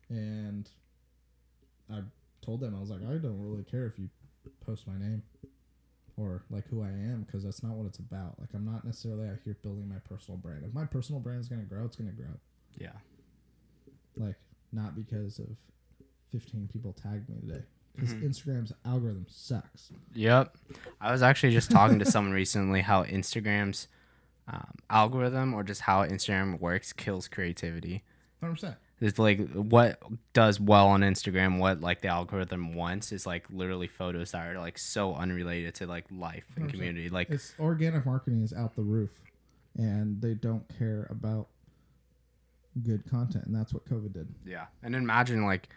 and 0.08 0.68
I 1.92 2.00
told 2.42 2.60
them 2.60 2.74
I 2.76 2.80
was 2.80 2.90
like 2.90 3.00
I 3.02 3.12
don't 3.18 3.40
really 3.40 3.64
care 3.64 3.86
if 3.86 3.98
you 3.98 4.08
post 4.64 4.86
my 4.86 4.98
name 4.98 5.22
or 6.16 6.42
like 6.50 6.66
who 6.68 6.82
I 6.82 6.88
am 6.88 7.22
because 7.26 7.44
that's 7.44 7.62
not 7.62 7.72
what 7.72 7.86
it's 7.86 7.98
about. 7.98 8.38
Like 8.40 8.50
I'm 8.54 8.64
not 8.64 8.84
necessarily 8.84 9.28
out 9.28 9.38
here 9.44 9.56
building 9.62 9.88
my 9.88 9.98
personal 10.08 10.36
brand. 10.38 10.64
If 10.66 10.74
my 10.74 10.84
personal 10.84 11.20
brand 11.20 11.40
is 11.40 11.48
gonna 11.48 11.62
grow, 11.62 11.84
it's 11.84 11.96
gonna 11.96 12.10
grow. 12.12 12.34
Yeah. 12.78 12.92
Like 14.16 14.36
not 14.72 14.94
because 14.94 15.38
of 15.38 15.48
15 16.32 16.68
people 16.72 16.92
tagged 16.92 17.28
me 17.28 17.36
today. 17.40 17.64
Because 17.94 18.14
Mhm. 18.14 18.22
Instagram's 18.24 18.72
algorithm 18.84 19.26
sucks. 19.28 19.90
Yep. 20.14 20.56
I 21.00 21.12
was 21.12 21.22
actually 21.22 21.52
just 21.52 21.70
talking 21.70 21.98
to 21.98 22.04
someone 22.04 22.32
recently 22.32 22.80
how 22.82 23.04
Instagram's 23.04 23.88
um, 24.48 24.74
algorithm 24.88 25.54
or 25.54 25.62
just 25.62 25.82
how 25.82 26.02
Instagram 26.04 26.58
works 26.60 26.92
kills 26.92 27.28
creativity. 27.28 28.02
100. 28.40 28.54
percent 28.54 28.76
It's 29.00 29.18
like 29.18 29.48
what 29.52 30.02
does 30.32 30.58
well 30.58 30.88
on 30.88 31.02
Instagram, 31.02 31.58
what 31.58 31.80
like 31.80 32.00
the 32.00 32.08
algorithm 32.08 32.74
wants 32.74 33.12
is 33.12 33.26
like 33.26 33.46
literally 33.50 33.86
photos 33.86 34.32
that 34.32 34.46
are 34.46 34.58
like 34.58 34.76
so 34.78 35.14
unrelated 35.14 35.74
to 35.76 35.86
like 35.86 36.06
life 36.10 36.46
and 36.56 36.66
100%. 36.66 36.70
community. 36.72 37.10
Like 37.10 37.30
It's 37.30 37.54
organic 37.60 38.04
marketing 38.06 38.40
is 38.42 38.52
out 38.52 38.74
the 38.76 38.82
roof, 38.82 39.10
and 39.76 40.20
they 40.20 40.34
don't 40.34 40.66
care 40.78 41.06
about 41.10 41.48
good 42.82 43.04
content, 43.10 43.46
and 43.46 43.54
that's 43.54 43.72
what 43.74 43.84
COVID 43.84 44.12
did. 44.12 44.34
Yeah. 44.44 44.66
And 44.82 44.94
imagine 44.96 45.44
like 45.44 45.68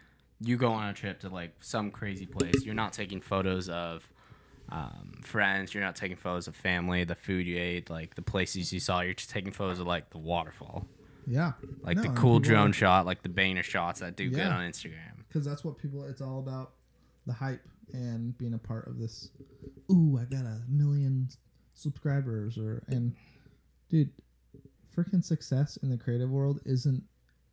you 0.45 0.57
go 0.57 0.71
on 0.71 0.89
a 0.89 0.93
trip 0.93 1.19
to 1.21 1.29
like 1.29 1.51
some 1.61 1.91
crazy 1.91 2.25
place. 2.25 2.63
You're 2.65 2.75
not 2.75 2.93
taking 2.93 3.21
photos 3.21 3.69
of 3.69 4.07
um, 4.69 5.19
friends. 5.23 5.73
You're 5.73 5.83
not 5.83 5.95
taking 5.95 6.17
photos 6.17 6.47
of 6.47 6.55
family, 6.55 7.03
the 7.03 7.15
food 7.15 7.45
you 7.47 7.57
ate, 7.59 7.89
like 7.89 8.15
the 8.15 8.21
places 8.21 8.71
you 8.73 8.79
saw. 8.79 9.01
You're 9.01 9.13
just 9.13 9.29
taking 9.29 9.51
photos 9.51 9.79
of 9.79 9.87
like 9.87 10.09
the 10.09 10.17
waterfall, 10.17 10.87
Yeah, 11.27 11.53
like 11.81 11.97
the 11.97 12.03
No, 12.03 12.09
and 12.09 12.17
cool 12.17 12.39
drone 12.39 12.69
are- 12.71 12.73
shot, 12.73 13.05
like 13.05 13.21
the 13.23 13.29
Boehner 13.29 13.63
shots 13.63 13.99
that 14.01 14.15
do 14.15 14.29
good 14.29 14.45
on 14.47 14.61
Instagram. 14.61 15.17
because 15.27 15.45
that's 15.45 15.63
what 15.63 15.77
people. 15.77 16.03
It's 16.05 16.21
all 16.21 16.39
about 16.39 16.73
the 17.25 17.33
hype 17.33 17.61
and 17.93 18.37
being 18.37 18.53
a 18.53 18.57
part 18.57 18.87
of 18.87 18.97
this. 18.99 19.29
Ooh, 19.91 20.17
I 20.19 20.25
got 20.25 20.45
a 20.45 20.61
million 20.69 21.29
subscribers, 21.73 22.57
or 22.57 22.83
and 22.87 23.13
dude, 23.89 24.09
freaking 24.95 25.23
success 25.23 25.77
in 25.77 25.89
the 25.89 25.97
creative 25.97 26.29
world 26.29 26.59
isn't 26.65 27.03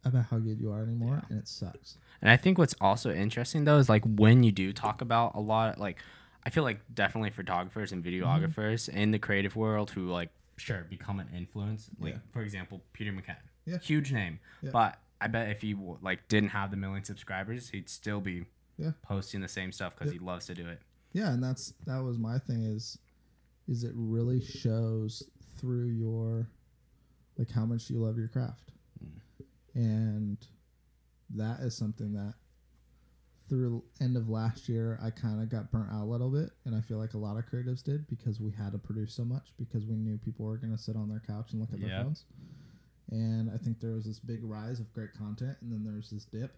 about 0.05 0.24
how 0.26 0.38
good 0.38 0.59
you 0.61 0.70
are 0.72 0.83
anymore, 0.83 1.22
and 1.29 1.38
it 1.38 1.46
sucks. 1.48 1.98
And 2.22 2.30
I 2.30 2.37
think 2.37 2.59
what's 2.59 2.74
also 2.80 3.12
interesting 3.12 3.64
though 3.64 3.78
is 3.78 3.88
like 3.88 4.04
when 4.04 4.42
you 4.42 4.52
do 4.52 4.72
talk 4.72 5.00
about 5.00 5.35
a 5.35 5.40
lot, 5.40 5.78
like 5.78 5.98
I 6.44 6.50
feel 6.50 6.64
like 6.64 6.80
definitely 6.94 7.30
photographers 7.30 7.92
and 7.92 8.04
mm-hmm. 8.04 8.24
videographers 8.24 8.88
in 8.88 9.11
the 9.11 9.18
creative 9.18 9.56
world 9.56 9.90
who 9.90 10.09
like 10.11 10.30
sure 10.56 10.87
become 10.88 11.20
an 11.20 11.28
influence. 11.35 11.88
Like 11.98 12.14
Yeah. 12.14 12.18
for 12.33 12.42
example, 12.42 12.83
Peter 12.92 13.12
McKinnon, 13.12 13.37
Yeah. 13.64 13.78
huge 13.78 14.12
name, 14.12 14.40
Yeah. 14.62 14.70
but 14.72 14.98
I 15.20 15.28
bet 15.28 15.50
if 15.50 15.62
he 15.62 15.74
like 16.02 16.28
didn't 16.28 16.50
have 16.50 16.70
the 16.70 16.76
million 16.76 17.04
subscribers, 17.04 17.70
he'd 17.70 17.88
still 17.88 18.20
be 18.20 18.46
Yeah. 18.76 18.92
posting 19.02 19.40
the 19.40 19.48
same 19.48 19.72
stuff 19.72 19.94
because 19.94 20.12
Yeah. 20.12 20.18
he 20.20 20.24
loves 20.24 20.46
to 20.46 20.54
do 20.54 20.66
it. 20.68 20.80
Yeah, 21.12 21.33
and 21.33 21.42
that's 21.42 21.72
that 21.87 21.98
was 21.98 22.18
my 22.18 22.38
thing 22.38 22.62
is 22.62 22.98
is 23.68 23.85
it 23.85 23.92
really 23.94 24.40
shows 24.40 25.22
through 25.56 25.87
your 25.87 26.48
like 27.38 27.50
how 27.50 27.64
much 27.64 27.88
you 27.88 27.98
love 27.98 28.18
your 28.18 28.28
craft. 28.28 28.72
Mm. 29.02 29.20
And 29.74 30.46
that 31.37 31.61
is 31.61 31.77
something 31.77 32.12
that 32.12 32.35
through 33.49 33.83
end 34.01 34.16
of 34.16 34.29
last 34.29 34.69
year 34.69 34.99
I 35.03 35.11
kind 35.11 35.43
of 35.43 35.49
got 35.49 35.73
burnt 35.73 35.90
out 35.93 36.03
a 36.03 36.05
little 36.05 36.31
bit 36.31 36.51
and 36.64 36.75
I 36.75 36.81
feel 36.81 36.99
like 36.99 37.14
a 37.14 37.19
lot 37.19 37.37
of 37.37 37.47
creatives 37.47 37.83
did 37.83 38.07
because 38.09 38.40
we 38.40 38.53
had 38.53 38.73
to 38.73 38.79
produce 38.79 39.12
so 39.12 39.25
much 39.25 39.53
because 39.59 39.87
we 39.87 39.97
knew 39.97 40.19
people 40.19 40.47
were 40.47 40.57
going 40.57 40.77
to 40.77 40.79
sit 40.83 40.95
on 40.95 41.09
their 41.09 41.23
couch 41.27 41.51
and 41.53 41.61
look 41.61 41.73
at 41.73 41.81
their 41.81 42.03
phones. 42.03 42.25
And 43.11 43.51
I 43.53 43.57
think 43.57 43.81
there 43.81 43.90
was 43.90 44.05
this 44.05 44.21
big 44.21 44.40
rise 44.43 44.79
of 44.79 44.93
great 44.93 45.12
content 45.14 45.57
and 45.62 45.73
then 45.73 45.85
there's 45.85 46.11
this 46.11 46.25
dip 46.25 46.55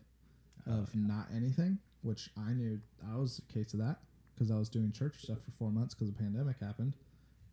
oh, 0.68 0.82
of 0.82 0.94
not 0.94 1.28
anything, 1.34 1.78
which 2.02 2.28
I 2.36 2.52
knew 2.52 2.78
I 3.10 3.16
was 3.16 3.38
a 3.38 3.52
case 3.52 3.72
of 3.72 3.80
that 3.80 3.98
because 4.34 4.50
I 4.50 4.56
was 4.56 4.68
doing 4.68 4.92
church 4.92 5.22
stuff 5.22 5.38
for 5.44 5.50
four 5.52 5.70
months 5.70 5.94
because 5.94 6.12
the 6.12 6.18
pandemic 6.18 6.56
happened, 6.60 6.96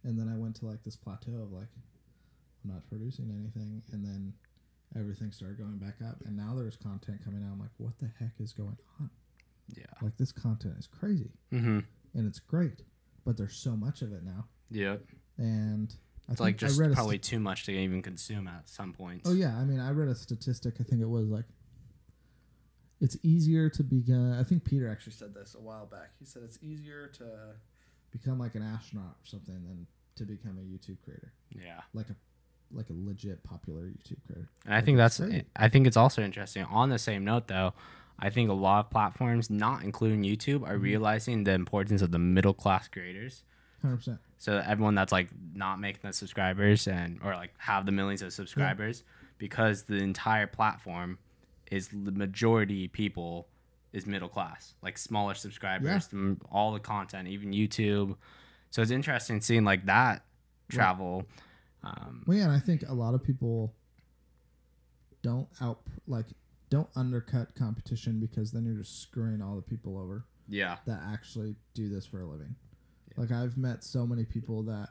and 0.04 0.18
then 0.18 0.28
I 0.28 0.38
went 0.38 0.56
to 0.58 0.66
like 0.66 0.84
this 0.84 0.96
plateau 0.96 1.34
of 1.42 1.52
like 1.52 1.68
I'm 2.64 2.72
not 2.72 2.88
producing 2.90 3.30
anything, 3.32 3.82
and 3.92 4.04
then 4.04 4.34
everything 4.98 5.32
started 5.32 5.58
going 5.58 5.78
back 5.78 5.96
up, 6.08 6.18
and 6.26 6.36
now 6.38 6.56
there's 6.56 6.78
content 6.78 7.24
coming 7.24 7.44
out. 7.44 7.54
I'm 7.54 7.60
like, 7.60 7.70
what 7.78 7.98
the 8.00 8.10
heck 8.20 8.34
is 8.40 8.54
going 8.54 8.78
on? 9.00 9.10
Yeah. 9.76 9.84
Like 10.02 10.18
this 10.18 10.32
content 10.32 10.76
is 10.80 10.88
crazy, 10.88 11.32
Mm-hmm. 11.54 11.80
and 12.16 12.28
it's 12.28 12.40
great, 12.40 12.82
but 13.26 13.38
there's 13.38 13.56
so 13.56 13.76
much 13.76 14.02
of 14.02 14.12
it 14.14 14.24
now, 14.24 14.46
Yep. 14.72 15.04
and 15.38 15.94
I 16.28 16.32
It's 16.32 16.42
like 16.42 16.58
just 16.58 16.80
probably 16.80 17.20
too 17.20 17.40
much 17.40 17.66
to 17.66 17.72
even 17.72 18.02
consume 18.02 18.48
at 18.48 18.68
some 18.70 18.94
points. 18.94 19.30
Oh 19.30 19.34
yeah, 19.34 19.56
I 19.58 19.64
mean, 19.66 19.80
I 19.80 19.92
read 19.92 20.08
a 20.10 20.16
statistic. 20.16 20.76
I 20.80 20.84
think 20.84 21.02
it 21.02 21.10
was 21.10 21.28
like 21.30 21.46
it's 23.02 23.18
easier 23.24 23.70
to 23.70 23.84
begin. 23.84 24.34
I 24.34 24.44
think 24.44 24.66
Peter 24.66 24.90
actually 24.90 25.14
said 25.14 25.34
this 25.34 25.56
a 25.56 25.62
while 25.62 25.86
back. 25.86 26.12
He 26.20 26.26
said 26.26 26.44
it's 26.44 26.60
easier 26.62 27.08
to 27.18 27.26
become 28.12 28.38
like 28.40 28.56
an 28.56 28.62
astronaut 28.64 29.16
or 29.22 29.26
something 29.26 29.56
than 29.56 29.88
to 30.18 30.26
become 30.26 30.58
a 30.58 30.62
YouTube 30.62 30.98
creator, 31.04 31.32
Yeah. 31.50 31.80
like 31.94 32.10
a 32.10 32.16
like 32.74 32.90
a 32.90 32.94
legit 32.94 33.44
popular 33.44 33.84
YouTube 33.84 34.18
creator. 34.26 34.50
And 34.66 34.74
I 34.76 34.82
think 34.82 34.98
that's 34.98 35.20
great. 35.20 35.46
I 35.56 35.70
think 35.70 35.88
it's 35.88 35.98
also 35.98 36.22
interesting. 36.22 36.64
On 36.66 36.90
the 36.90 37.00
same 37.00 37.24
note 37.26 37.48
though, 37.48 37.74
I 38.20 38.30
think 38.30 38.50
a 38.50 38.54
lot 38.54 38.86
of 38.86 38.90
platforms, 38.92 39.50
not 39.50 39.84
including 39.84 40.24
YouTube, 40.24 40.60
Mm-hmm. 40.62 40.72
are 40.72 40.78
realizing 40.78 41.44
the 41.46 41.54
importance 41.54 42.02
of 42.02 42.12
the 42.12 42.20
middle 42.20 42.54
class 42.54 42.88
creators. 42.88 43.44
Hundred 43.82 43.98
percent. 43.98 44.20
So 44.38 44.62
everyone 44.66 44.96
that's 44.96 45.12
like 45.12 45.30
not 45.54 45.80
making 45.80 46.02
the 46.04 46.12
subscribers 46.14 46.88
and 46.88 47.20
or 47.24 47.34
like 47.36 47.54
have 47.60 47.86
the 47.86 47.92
millions 47.94 48.22
of 48.22 48.34
subscribers 48.34 49.04
because 49.38 49.84
the 49.84 49.96
entire 49.96 50.48
platform 50.48 51.18
is 51.72 51.88
the 51.90 52.12
majority 52.12 52.88
people 52.90 53.48
is 53.94 54.06
middle 54.06 54.28
class, 54.30 54.74
like 54.82 54.98
smaller 54.98 55.34
subscribers, 55.34 56.10
m- 56.14 56.40
all 56.52 56.74
the 56.74 56.80
content, 56.80 57.28
even 57.28 57.52
YouTube. 57.52 58.16
So 58.70 58.82
it's 58.82 58.92
interesting 58.92 59.40
seeing 59.42 59.64
like 59.64 59.86
that 59.88 60.24
travel. 60.70 61.26
Um, 61.84 62.24
Well, 62.28 62.38
yeah, 62.38 62.44
and 62.44 62.52
I 62.52 62.60
think 62.60 62.84
a 62.88 62.94
lot 62.94 63.14
of 63.14 63.24
people 63.24 63.74
don't 65.22 65.48
out 65.62 65.82
like 66.08 66.26
don't 66.70 66.90
undercut 66.96 67.56
competition 67.56 68.20
because 68.20 68.52
then 68.52 68.66
you're 68.66 68.76
just 68.76 69.02
screwing 69.02 69.42
all 69.42 69.56
the 69.56 69.62
people 69.62 69.98
over. 69.98 70.26
yeah. 70.48 70.78
that 70.86 71.00
actually 71.12 71.56
do 71.74 71.90
this 71.90 72.06
for 72.06 72.22
a 72.22 72.26
living. 72.26 72.56
Like 73.18 73.32
I've 73.32 73.58
met 73.58 73.84
so 73.84 74.06
many 74.08 74.24
people 74.24 74.64
that, 74.64 74.90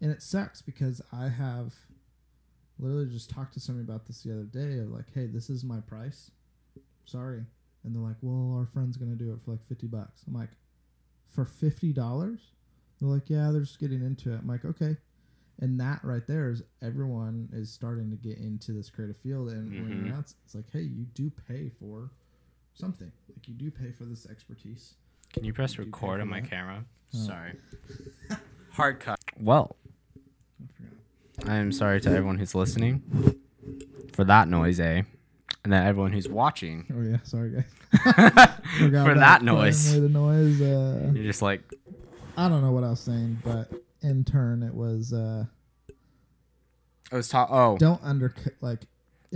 and 0.00 0.10
it 0.10 0.22
sucks 0.22 0.62
because 0.62 1.00
I 1.12 1.28
have 1.28 1.74
literally 2.78 3.06
just 3.10 3.30
talked 3.30 3.54
to 3.54 3.60
somebody 3.60 3.84
about 3.84 4.06
this 4.06 4.22
the 4.22 4.32
other 4.32 4.44
day 4.44 4.78
of 4.78 4.88
like, 4.90 5.06
hey, 5.14 5.26
this 5.26 5.50
is 5.50 5.64
my 5.64 5.80
price. 5.80 6.30
Sorry, 7.04 7.44
and 7.84 7.94
they're 7.94 8.02
like, 8.02 8.16
well, 8.22 8.56
our 8.58 8.66
friend's 8.66 8.96
gonna 8.96 9.16
do 9.16 9.32
it 9.32 9.40
for 9.44 9.50
like 9.52 9.66
fifty 9.68 9.86
bucks. 9.86 10.22
I'm 10.26 10.34
like, 10.34 10.50
for 11.28 11.44
fifty 11.44 11.92
dollars? 11.92 12.40
They're 13.00 13.08
like, 13.10 13.28
yeah, 13.30 13.50
they're 13.52 13.60
just 13.62 13.78
getting 13.80 14.02
into 14.02 14.32
it. 14.32 14.38
I'm 14.40 14.46
like, 14.48 14.64
okay. 14.64 14.96
And 15.60 15.80
that 15.80 16.00
right 16.04 16.24
there 16.26 16.50
is 16.50 16.62
everyone 16.82 17.48
is 17.52 17.70
starting 17.72 18.10
to 18.10 18.16
get 18.16 18.38
into 18.38 18.72
this 18.72 18.90
creative 18.90 19.16
field, 19.16 19.48
and 19.48 19.72
when 19.72 19.90
Mhm. 19.90 20.06
you're 20.06 20.14
out, 20.16 20.32
it's 20.44 20.54
like, 20.54 20.70
hey, 20.70 20.82
you 20.82 21.04
do 21.14 21.30
pay 21.48 21.68
for 21.80 22.10
something. 22.74 23.10
Like 23.28 23.48
you 23.48 23.54
do 23.54 23.70
pay 23.70 23.90
for 23.90 24.04
this 24.04 24.26
expertise. 24.26 24.94
Can 25.32 25.44
you 25.44 25.52
press 25.52 25.76
you 25.76 25.84
record 25.84 26.20
on 26.20 26.28
my 26.28 26.40
that? 26.40 26.48
camera? 26.50 26.84
Oh. 27.14 27.18
Sorry. 27.18 27.52
Hard 28.70 29.00
cut. 29.00 29.18
Well, 29.40 29.76
i 31.46 31.56
am 31.56 31.72
sorry 31.72 32.00
to 32.00 32.08
everyone 32.10 32.38
who's 32.38 32.54
listening 32.54 33.02
for 34.12 34.24
that 34.24 34.48
noise, 34.48 34.78
eh? 34.80 35.02
And 35.64 35.72
then 35.72 35.84
everyone 35.86 36.12
who's 36.12 36.28
watching 36.28 36.86
Oh 36.96 37.00
yeah, 37.02 37.18
sorry 37.24 37.50
guys. 37.50 37.64
for 37.90 38.84
Forgot 38.88 39.16
that 39.16 39.42
noise. 39.42 39.92
Made 39.92 40.02
a 40.04 40.08
noise. 40.08 40.60
Uh, 40.60 41.10
You're 41.14 41.24
just 41.24 41.42
like, 41.42 41.62
I 42.36 42.48
don't 42.48 42.62
know 42.62 42.70
what 42.72 42.84
I 42.84 42.90
was 42.90 43.00
saying, 43.00 43.38
but 43.44 43.70
in 44.02 44.24
turn, 44.24 44.62
it 44.62 44.74
was. 44.74 45.12
Uh, 45.12 45.44
I 47.10 47.16
was 47.16 47.28
ta- 47.28 47.48
oh, 47.50 47.78
don't, 47.78 48.02
undercut 48.02 48.52
like 48.60 48.80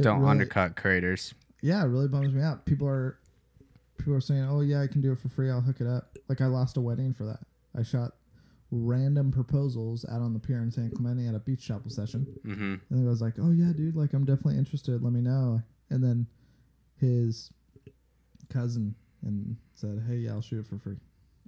don't 0.00 0.20
really- 0.20 0.30
undercut 0.30 0.76
creators. 0.76 1.34
Yeah, 1.62 1.82
it 1.84 1.86
really 1.86 2.08
bums 2.08 2.32
me 2.34 2.42
out. 2.42 2.66
People 2.66 2.88
are 2.88 3.18
people 3.98 4.14
are 4.14 4.20
saying, 4.20 4.44
"Oh 4.44 4.60
yeah, 4.60 4.82
I 4.82 4.86
can 4.86 5.00
do 5.00 5.12
it 5.12 5.18
for 5.18 5.28
free. 5.28 5.50
I'll 5.50 5.60
hook 5.60 5.80
it 5.80 5.86
up." 5.86 6.18
Like 6.28 6.40
I 6.40 6.46
lost 6.46 6.76
a 6.76 6.80
wedding 6.80 7.14
for 7.14 7.24
that. 7.24 7.40
I 7.76 7.82
shot 7.82 8.12
random 8.70 9.30
proposals 9.30 10.04
out 10.10 10.20
on 10.22 10.32
the 10.32 10.38
pier 10.38 10.58
in 10.62 10.70
San 10.70 10.90
Clemente 10.90 11.26
at 11.28 11.34
a 11.34 11.38
beach 11.38 11.64
chapel 11.66 11.90
session. 11.90 12.26
Mm-hmm. 12.44 12.74
And 12.90 13.06
the 13.06 13.08
guy's 13.08 13.22
like, 13.22 13.34
"Oh 13.40 13.50
yeah, 13.52 13.72
dude, 13.72 13.96
like 13.96 14.12
I'm 14.12 14.24
definitely 14.24 14.58
interested. 14.58 15.02
Let 15.02 15.12
me 15.12 15.20
know." 15.20 15.62
And 15.90 16.02
then 16.02 16.26
his 16.98 17.50
cousin 18.50 18.94
and 19.22 19.56
said, 19.74 20.02
"Hey, 20.08 20.16
yeah, 20.16 20.32
I'll 20.32 20.42
shoot 20.42 20.60
it 20.60 20.66
for 20.66 20.78
free." 20.78 20.96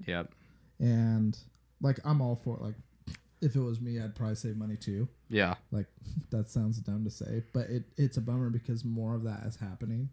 Yep. 0.06 0.32
And 0.78 1.36
like 1.80 1.98
I'm 2.04 2.20
all 2.20 2.36
for 2.36 2.56
it. 2.56 2.62
Like 2.62 2.74
if 3.40 3.56
it 3.56 3.60
was 3.60 3.80
me, 3.80 4.00
I'd 4.00 4.14
probably 4.14 4.36
save 4.36 4.56
money 4.56 4.76
too. 4.76 5.08
Yeah. 5.28 5.54
Like 5.70 5.86
that 6.30 6.48
sounds 6.50 6.78
dumb 6.78 7.04
to 7.04 7.10
say, 7.10 7.42
but 7.52 7.68
it 7.70 7.84
it's 7.96 8.16
a 8.16 8.20
bummer 8.20 8.50
because 8.50 8.84
more 8.84 9.14
of 9.14 9.24
that 9.24 9.44
is 9.46 9.56
happening, 9.56 10.08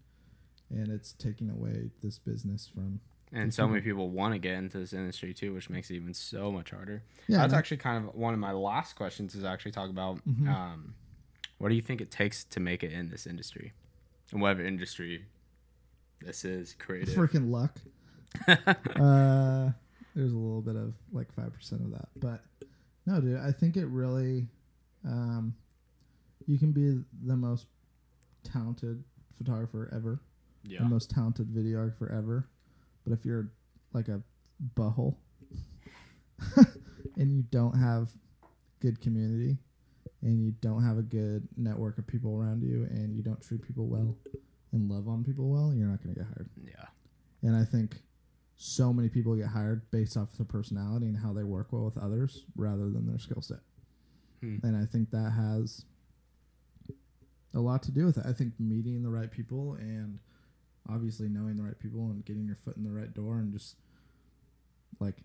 and 0.69 0.89
it's 0.89 1.13
taking 1.13 1.49
away 1.49 1.91
this 2.01 2.17
business 2.19 2.69
from. 2.73 2.99
And 3.33 3.53
so 3.53 3.65
many 3.65 3.79
people 3.79 4.09
want 4.09 4.33
to 4.33 4.39
get 4.39 4.55
into 4.55 4.77
this 4.77 4.91
industry 4.91 5.33
too, 5.33 5.53
which 5.53 5.69
makes 5.69 5.89
it 5.89 5.95
even 5.95 6.13
so 6.13 6.51
much 6.51 6.71
harder. 6.71 7.01
Yeah, 7.29 7.37
That's 7.37 7.53
actually 7.53 7.77
kind 7.77 8.05
of 8.05 8.13
one 8.13 8.33
of 8.33 8.41
my 8.41 8.51
last 8.51 8.97
questions 8.97 9.35
is 9.35 9.45
actually 9.45 9.71
talk 9.71 9.89
about 9.89 10.19
Mhm. 10.27 10.49
um, 10.49 10.95
what 11.57 11.69
do 11.69 11.75
you 11.75 11.81
think 11.81 12.01
it 12.01 12.11
takes 12.11 12.43
to 12.43 12.59
make 12.59 12.83
it 12.83 12.91
in 12.91 13.09
this 13.09 13.25
industry, 13.25 13.71
and 14.33 14.41
whatever 14.41 14.65
industry 14.65 15.27
this 16.19 16.43
is, 16.43 16.75
creative. 16.77 17.15
freaking 17.15 17.49
luck. 17.49 17.79
uh, 18.47 19.71
there's 20.15 20.33
a 20.33 20.37
little 20.37 20.61
bit 20.61 20.75
of 20.75 20.93
like 21.13 21.31
five 21.33 21.53
percent 21.53 21.81
of 21.83 21.91
that, 21.91 22.09
but 22.17 22.43
no, 23.05 23.19
dude. 23.19 23.39
I 23.39 23.51
think 23.51 23.77
it 23.77 23.85
really, 23.87 24.47
um, 25.05 25.55
you 26.47 26.57
can 26.57 26.71
be 26.71 27.03
the 27.25 27.35
most 27.35 27.67
talented 28.43 29.03
photographer 29.37 29.91
ever, 29.95 30.21
yeah. 30.63 30.79
the 30.79 30.85
most 30.85 31.09
talented 31.09 31.47
videographer 31.47 32.15
ever, 32.15 32.47
but 33.03 33.13
if 33.13 33.25
you're 33.25 33.51
like 33.93 34.07
a 34.07 34.21
butthole 34.75 35.15
and 37.17 37.31
you 37.31 37.43
don't 37.51 37.77
have 37.77 38.11
good 38.79 39.01
community 39.01 39.57
and 40.21 40.43
you 40.43 40.51
don't 40.61 40.83
have 40.83 40.97
a 40.97 41.01
good 41.01 41.47
network 41.57 41.97
of 41.97 42.07
people 42.07 42.37
around 42.39 42.61
you 42.61 42.87
and 42.91 43.15
you 43.15 43.23
don't 43.23 43.41
treat 43.41 43.61
people 43.61 43.87
well 43.87 44.15
and 44.71 44.89
love 44.89 45.07
on 45.07 45.23
people 45.23 45.49
well, 45.49 45.73
you're 45.73 45.87
not 45.87 46.01
going 46.03 46.13
to 46.13 46.19
get 46.19 46.27
hired. 46.27 46.49
Yeah. 46.63 46.85
And 47.41 47.55
I 47.55 47.65
think 47.65 48.01
so 48.63 48.93
many 48.93 49.09
people 49.09 49.33
get 49.35 49.47
hired 49.47 49.89
based 49.89 50.15
off 50.15 50.37
their 50.37 50.45
personality 50.45 51.07
and 51.07 51.17
how 51.17 51.33
they 51.33 51.43
work 51.43 51.69
well 51.71 51.83
with 51.83 51.97
others 51.97 52.45
rather 52.55 52.91
than 52.91 53.07
their 53.07 53.17
skill 53.17 53.41
set. 53.41 53.57
Hmm. 54.39 54.57
And 54.61 54.77
I 54.77 54.85
think 54.85 55.09
that 55.09 55.31
has 55.31 55.83
a 57.55 57.59
lot 57.59 57.81
to 57.83 57.91
do 57.91 58.05
with 58.05 58.19
it. 58.19 58.25
I 58.27 58.33
think 58.33 58.53
meeting 58.59 59.01
the 59.01 59.09
right 59.09 59.31
people 59.31 59.73
and 59.79 60.19
obviously 60.87 61.27
knowing 61.27 61.57
the 61.57 61.63
right 61.63 61.79
people 61.79 62.01
and 62.11 62.23
getting 62.23 62.45
your 62.45 62.55
foot 62.55 62.77
in 62.77 62.83
the 62.83 62.91
right 62.91 63.11
door 63.11 63.39
and 63.39 63.51
just 63.51 63.77
like 64.99 65.15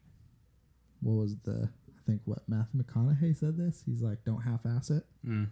what 1.02 1.12
was 1.12 1.36
the 1.44 1.68
I 1.88 2.00
think 2.06 2.22
what 2.24 2.38
Matthew 2.48 2.82
McConaughey 2.82 3.36
said 3.36 3.58
this. 3.58 3.82
He's 3.84 4.00
like, 4.00 4.24
Don't 4.24 4.40
half 4.40 4.60
ass 4.64 4.88
it. 4.88 5.04
Mm. 5.26 5.48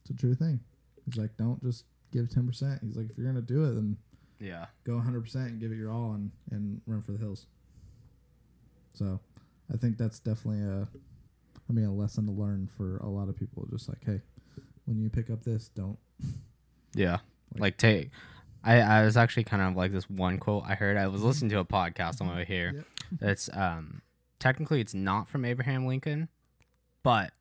It's 0.00 0.10
a 0.12 0.14
true 0.14 0.34
thing. 0.34 0.60
He's 1.04 1.18
like, 1.18 1.36
Don't 1.36 1.62
just 1.62 1.84
give 2.10 2.30
ten 2.30 2.46
percent. 2.46 2.80
He's 2.82 2.96
like, 2.96 3.10
if 3.10 3.18
you're 3.18 3.26
gonna 3.26 3.42
do 3.42 3.64
it 3.64 3.74
then 3.74 3.98
Yeah. 4.42 4.66
go 4.84 4.92
100% 4.94 5.34
and 5.36 5.60
give 5.60 5.70
it 5.72 5.76
your 5.76 5.90
all 5.92 6.12
and, 6.14 6.30
and 6.50 6.80
run 6.86 7.00
for 7.02 7.12
the 7.12 7.18
hills. 7.18 7.46
So 8.94 9.20
I 9.72 9.76
think 9.76 9.96
that's 9.98 10.18
definitely 10.18 10.62
a, 10.62 10.88
I 11.68 11.72
mean, 11.72 11.84
a 11.86 11.92
lesson 11.94 12.26
to 12.26 12.32
learn 12.32 12.68
for 12.76 12.98
a 12.98 13.08
lot 13.08 13.28
of 13.28 13.36
people. 13.36 13.66
Just 13.70 13.88
like, 13.88 14.04
hey, 14.04 14.20
when 14.84 15.00
you 15.00 15.08
pick 15.08 15.30
up 15.30 15.42
this, 15.44 15.68
don't. 15.68 15.98
Yeah. 16.94 17.18
Like- 17.54 17.60
Like 17.60 17.76
take 17.76 18.10
I, 18.64 18.80
I 18.80 19.04
was 19.04 19.16
actually 19.16 19.44
kind 19.44 19.60
of 19.62 19.74
like 19.76 19.90
this 19.92 20.08
one 20.08 20.38
quote 20.38 20.64
I 20.66 20.74
heard. 20.74 20.96
I 20.96 21.06
was 21.08 21.22
listening 21.22 21.50
to 21.50 21.58
a 21.58 21.64
podcast 21.64 22.20
on 22.20 22.28
my 22.28 22.36
way 22.36 22.44
here. 22.44 22.72
Yep. 22.74 22.84
It's 23.22 23.50
um 23.52 24.02
technically 24.38 24.80
it's 24.80 24.94
not 24.94 25.28
from 25.28 25.44
Abraham 25.44 25.86
Lincoln, 25.86 26.28
but 27.02 27.32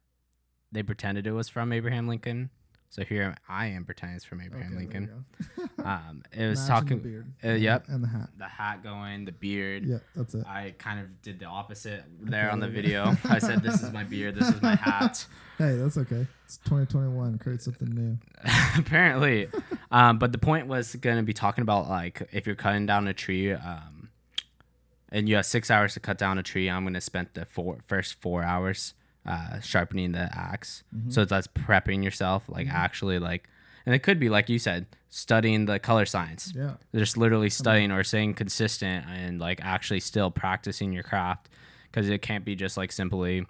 they 0.72 0.82
pretended 0.84 1.28
it 1.28 1.32
was 1.34 1.48
from 1.50 1.72
Abraham 1.74 2.08
Lincoln. 2.08 2.50
So 2.92 3.06
here 3.06 3.36
I 3.48 3.68
am 3.68 3.86
pretending 3.86 4.18
it's 4.18 4.26
from 4.26 4.42
Abraham 4.42 4.74
Okay, 4.74 4.80
Lincoln. 4.80 5.24
there 5.48 5.64
you 5.66 5.70
go. 5.78 5.84
Um 5.90 6.24
it 6.34 6.46
was 6.48 6.68
talking 6.68 6.98
the 7.02 7.10
beard. 7.10 7.34
uh, 7.44 7.50
yep. 7.54 7.86
And 7.88 8.04
the 8.04 8.08
hat. 8.10 8.30
the 8.38 8.48
hat 8.48 8.84
going, 8.84 9.24
the 9.26 9.32
beard. 9.32 9.86
Yeah, 9.86 9.98
that's 10.14 10.36
it. 10.36 10.46
I 10.46 10.76
kind 10.78 11.00
of 11.00 11.22
did 11.22 11.40
the 11.40 11.46
opposite 11.46 12.04
there 12.20 12.44
Okay, 12.48 12.52
on 12.52 12.60
the 12.60 12.68
go. 12.68 12.74
video. 12.74 13.16
I 13.24 13.40
said 13.40 13.64
this 13.64 13.82
is 13.82 13.92
my 13.94 14.04
beard, 14.04 14.36
this 14.36 14.50
is 14.50 14.62
my 14.62 14.76
hat. 14.90 15.26
Hey, 15.58 15.78
that's 15.78 15.98
okay. 15.98 16.28
It's 16.46 16.58
2021. 16.58 17.38
Create 17.40 17.62
something 17.62 17.88
new. 17.90 18.18
apparently 18.78 19.48
um, 19.92 20.20
but 20.20 20.32
the 20.34 20.38
point 20.38 20.68
was 20.68 20.94
going 20.96 21.18
to 21.18 21.24
be 21.24 21.34
talking 21.34 21.62
about 21.62 21.88
like 21.90 22.28
if 22.34 22.46
you're 22.46 22.56
cutting 22.56 22.86
down 22.86 23.08
a 23.08 23.14
tree 23.14 23.54
um, 23.54 24.10
and 25.10 25.30
you 25.30 25.36
have 25.36 25.46
six 25.46 25.72
hours 25.72 25.94
to 25.94 26.00
cut 26.02 26.18
down 26.18 26.38
a 26.38 26.44
tree 26.44 26.70
i'm 26.70 26.84
going 26.84 26.94
to 26.94 27.02
spend 27.02 27.28
the 27.34 27.46
four, 27.46 27.78
first 27.88 28.20
four 28.22 28.44
hours 28.44 28.94
uh, 29.26 29.60
sharpening 29.60 30.12
the 30.14 30.30
ax 30.36 30.84
so 31.10 31.24
that's 31.26 31.48
prepping 31.48 32.04
yourself 32.04 32.50
like 32.50 32.68
actually 32.68 33.20
like 33.20 33.48
and 33.86 33.96
it 33.96 34.00
could 34.00 34.20
be 34.20 34.30
like 34.30 34.50
you 34.50 34.60
said 34.60 34.86
studying 35.10 35.66
the 35.66 35.78
color 35.78 36.06
science. 36.06 36.54
Yeah. 36.56 36.76
just 36.96 37.18
literally 37.18 37.50
studying 37.50 37.92
or 37.92 38.04
staying 38.04 38.34
consistent 38.36 39.06
and 39.08 39.40
like 39.40 39.60
actually 39.64 40.00
still 40.00 40.32
practicing 40.32 40.94
your 40.94 41.04
craft 41.04 41.50
because 41.92 42.10
it 42.10 42.22
can't 42.22 42.46
be 42.46 42.56
just 42.56 42.78
like 42.78 42.92
simply 42.92 43.46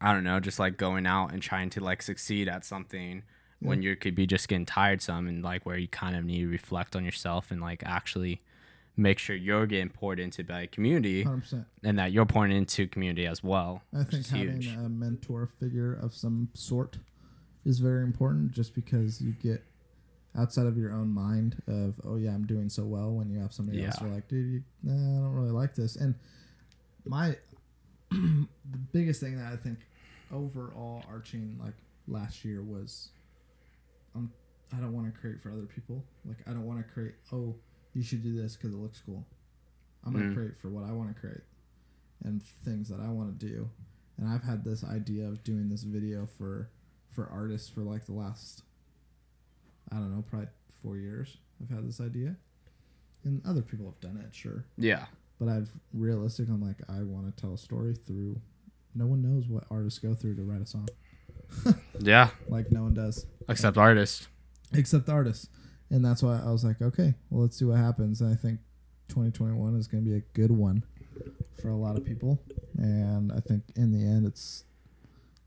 i 0.00 0.12
don't 0.12 0.24
know 0.24 0.38
just 0.38 0.58
like 0.58 0.76
going 0.76 1.06
out 1.06 1.32
and 1.32 1.40
trying 1.42 1.70
to 1.70 1.80
like 1.80 2.02
succeed 2.02 2.48
at 2.48 2.64
something 2.64 3.22
when 3.60 3.82
you 3.82 3.96
could 3.96 4.14
be 4.14 4.26
just 4.26 4.48
getting 4.48 4.66
tired 4.66 5.02
some 5.02 5.28
and 5.28 5.42
like 5.42 5.64
where 5.66 5.76
you 5.78 5.88
kind 5.88 6.16
of 6.16 6.24
need 6.24 6.40
to 6.40 6.48
reflect 6.48 6.94
on 6.96 7.04
yourself 7.04 7.50
and 7.50 7.60
like 7.60 7.82
actually 7.84 8.40
make 8.96 9.18
sure 9.18 9.34
you're 9.36 9.66
getting 9.66 9.88
poured 9.88 10.18
into 10.20 10.44
by 10.44 10.66
community 10.66 11.24
100%. 11.24 11.64
and 11.84 11.98
that 11.98 12.12
you're 12.12 12.26
pouring 12.26 12.52
into 12.52 12.86
community 12.86 13.26
as 13.26 13.42
well 13.42 13.82
I 13.98 14.04
think 14.04 14.26
having 14.26 14.60
huge 14.62 14.74
a 14.76 14.88
mentor 14.88 15.46
figure 15.58 15.94
of 15.94 16.14
some 16.14 16.48
sort 16.54 16.98
is 17.64 17.78
very 17.78 18.02
important 18.02 18.52
just 18.52 18.74
because 18.74 19.20
you 19.20 19.32
get 19.32 19.62
outside 20.36 20.66
of 20.66 20.76
your 20.78 20.92
own 20.92 21.08
mind 21.12 21.60
of, 21.66 22.00
oh, 22.04 22.16
yeah, 22.16 22.30
I'm 22.30 22.46
doing 22.46 22.68
so 22.68 22.84
well 22.84 23.10
when 23.10 23.28
you 23.30 23.40
have 23.40 23.52
somebody 23.52 23.84
else 23.84 23.96
Yeah. 24.00 24.06
who 24.06 24.12
are 24.12 24.14
like, 24.14 24.28
dude, 24.28 24.46
you, 24.52 24.62
nah, 24.84 24.92
I 25.18 25.22
don't 25.24 25.34
really 25.34 25.50
like 25.50 25.74
this. 25.74 25.96
And 25.96 26.14
my, 27.04 27.36
the 28.10 28.46
biggest 28.92 29.20
thing 29.20 29.36
that 29.38 29.52
I 29.52 29.56
think 29.56 29.78
overall 30.32 31.02
arching 31.10 31.58
like 31.62 31.74
last 32.06 32.44
year 32.44 32.62
was, 32.62 33.08
um, 34.14 34.32
I 34.72 34.76
don't 34.76 34.92
want 34.92 35.12
to 35.12 35.20
create 35.20 35.42
for 35.42 35.50
other 35.50 35.66
people. 35.66 36.04
Like, 36.24 36.38
I 36.46 36.50
don't 36.52 36.64
want 36.64 36.78
to 36.86 36.92
create, 36.92 37.14
oh, 37.32 37.54
you 37.94 38.02
should 38.02 38.22
do 38.22 38.34
this 38.40 38.56
because 38.56 38.72
it 38.72 38.76
looks 38.78 39.00
cool. 39.04 39.26
I'm 40.04 40.12
going 40.12 40.24
to 40.26 40.30
Mm. 40.30 40.34
create 40.34 40.58
for 40.58 40.68
what 40.70 40.84
I 40.84 40.92
want 40.92 41.14
to 41.14 41.20
create 41.20 41.42
and 42.24 42.42
things 42.42 42.88
that 42.88 43.00
I 43.00 43.08
want 43.08 43.38
to 43.38 43.46
do. 43.46 43.68
And 44.16 44.28
I've 44.28 44.42
had 44.42 44.64
this 44.64 44.84
idea 44.84 45.26
of 45.28 45.42
doing 45.44 45.68
this 45.68 45.82
video 45.82 46.26
for 46.26 46.70
for 47.10 47.26
artists 47.28 47.68
for 47.68 47.80
like 47.82 48.06
the 48.06 48.12
last 48.12 48.62
I 49.92 49.96
don't 49.96 50.14
know, 50.14 50.22
probably 50.22 50.48
4 50.82 50.96
years. 50.98 51.36
I've 51.60 51.70
had 51.74 51.86
this 51.88 52.00
idea. 52.00 52.36
And 53.24 53.42
other 53.44 53.60
people 53.62 53.86
have 53.86 54.00
done 54.00 54.22
it, 54.24 54.34
sure. 54.34 54.64
yeah 54.78 55.06
But 55.38 55.48
I've 55.48 55.70
realistic 55.92 56.48
I'm 56.48 56.62
like 56.62 56.76
I 56.88 57.02
want 57.02 57.34
to 57.34 57.40
tell 57.42 57.54
a 57.54 57.58
story 57.58 57.94
through 57.94 58.40
no 58.94 59.06
one 59.06 59.22
knows 59.22 59.46
what 59.48 59.64
artists 59.70 59.98
go 59.98 60.14
through 60.14 60.36
to 60.36 60.42
write 60.42 60.62
a 60.62 60.66
song. 60.66 60.88
yeah 61.98 62.30
Like 62.48 62.70
no 62.70 62.82
one 62.84 62.94
does 62.94 63.26
except 63.48 63.76
artists 63.76 64.28
except 64.72 65.08
artists. 65.08 65.48
And 65.90 66.04
that's 66.04 66.22
why 66.22 66.40
I 66.44 66.50
was 66.50 66.64
like, 66.64 66.80
okay, 66.80 67.14
well, 67.30 67.42
let's 67.42 67.58
see 67.58 67.64
what 67.64 67.78
happens. 67.78 68.20
And 68.20 68.32
I 68.32 68.36
think 68.36 68.60
2021 69.08 69.74
is 69.76 69.86
going 69.88 70.04
to 70.04 70.10
be 70.10 70.16
a 70.16 70.20
good 70.34 70.52
one 70.52 70.84
for 71.60 71.68
a 71.68 71.76
lot 71.76 71.96
of 71.96 72.04
people. 72.04 72.40
And 72.78 73.32
I 73.32 73.40
think 73.40 73.64
in 73.76 73.92
the 73.92 74.06
end, 74.06 74.26
it's 74.26 74.64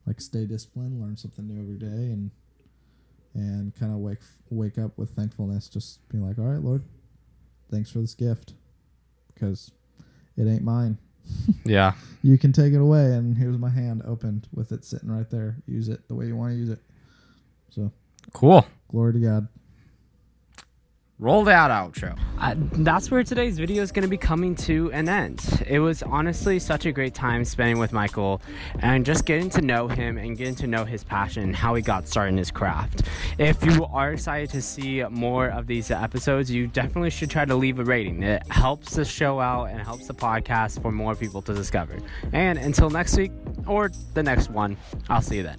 like 0.05 0.19
stay 0.19 0.45
disciplined, 0.45 1.01
learn 1.01 1.17
something 1.17 1.47
new 1.47 1.61
every 1.61 1.77
day, 1.77 2.11
and 2.11 2.31
and 3.33 3.73
kind 3.75 3.91
of 3.91 3.99
wake 3.99 4.19
wake 4.49 4.77
up 4.77 4.97
with 4.97 5.11
thankfulness. 5.11 5.69
Just 5.69 6.07
being 6.09 6.25
like, 6.25 6.37
all 6.37 6.45
right, 6.45 6.61
Lord, 6.61 6.83
thanks 7.71 7.89
for 7.89 7.99
this 7.99 8.13
gift, 8.13 8.53
because 9.33 9.71
it 10.37 10.47
ain't 10.47 10.63
mine. 10.63 10.97
yeah 11.65 11.93
You 12.21 12.37
can 12.37 12.51
take 12.51 12.73
it 12.73 12.81
away, 12.81 13.13
and 13.13 13.37
here's 13.37 13.57
my 13.57 13.69
hand 13.69 14.01
opened 14.05 14.47
with 14.53 14.73
it 14.73 14.83
sitting 14.83 15.09
right 15.09 15.29
there. 15.29 15.55
Use 15.67 15.87
it 15.87 16.05
the 16.09 16.15
way 16.15 16.25
you 16.25 16.35
want 16.35 16.51
to 16.51 16.57
use 16.57 16.69
it. 16.69 16.79
So 17.69 17.91
cool 18.33 18.65
glory 18.89 19.13
to 19.13 19.19
God. 19.19 19.47
Roll 21.19 21.43
that 21.43 21.71
outro. 21.71 22.17
Uh, 22.39 22.55
that's 22.57 23.09
where 23.09 23.23
today's 23.23 23.57
video 23.57 23.81
is 23.81 23.91
going 23.91 24.03
to 24.03 24.09
be 24.09 24.17
coming 24.17 24.55
to 24.55 24.91
an 24.91 25.07
end. 25.07 25.63
It 25.67 25.79
was 25.79 26.03
honestly 26.03 26.59
such 26.59 26.85
a 26.85 26.91
great 26.91 27.13
time 27.13 27.45
spending 27.45 27.79
with 27.79 27.93
Michael 27.93 28.41
and 28.79 29.05
just 29.05 29.25
getting 29.25 29.49
to 29.51 29.61
know 29.61 29.87
him 29.87 30.17
and 30.17 30.37
getting 30.37 30.55
to 30.55 30.67
know 30.67 30.85
his 30.85 31.03
passion 31.03 31.43
and 31.43 31.55
how 31.55 31.75
he 31.75 31.81
got 31.81 32.07
started 32.07 32.29
in 32.29 32.37
his 32.37 32.51
craft. 32.51 33.03
If 33.37 33.63
you 33.63 33.85
are 33.85 34.13
excited 34.13 34.49
to 34.51 34.61
see 34.61 35.03
more 35.09 35.47
of 35.47 35.67
these 35.67 35.91
episodes, 35.91 36.51
you 36.51 36.67
definitely 36.67 37.11
should 37.11 37.29
try 37.29 37.45
to 37.45 37.55
leave 37.55 37.79
a 37.79 37.85
rating. 37.85 38.23
It 38.23 38.43
helps 38.51 38.95
the 38.95 39.05
show 39.05 39.39
out 39.39 39.65
and 39.65 39.79
helps 39.79 40.07
the 40.07 40.13
podcast 40.13 40.81
for 40.81 40.91
more 40.91 41.15
people 41.15 41.41
to 41.43 41.53
discover. 41.53 41.99
And 42.33 42.57
until 42.57 42.89
next 42.89 43.15
week 43.17 43.31
or 43.67 43.91
the 44.13 44.23
next 44.23 44.49
one, 44.49 44.77
I'll 45.09 45.21
see 45.21 45.37
you 45.37 45.43
then. 45.43 45.57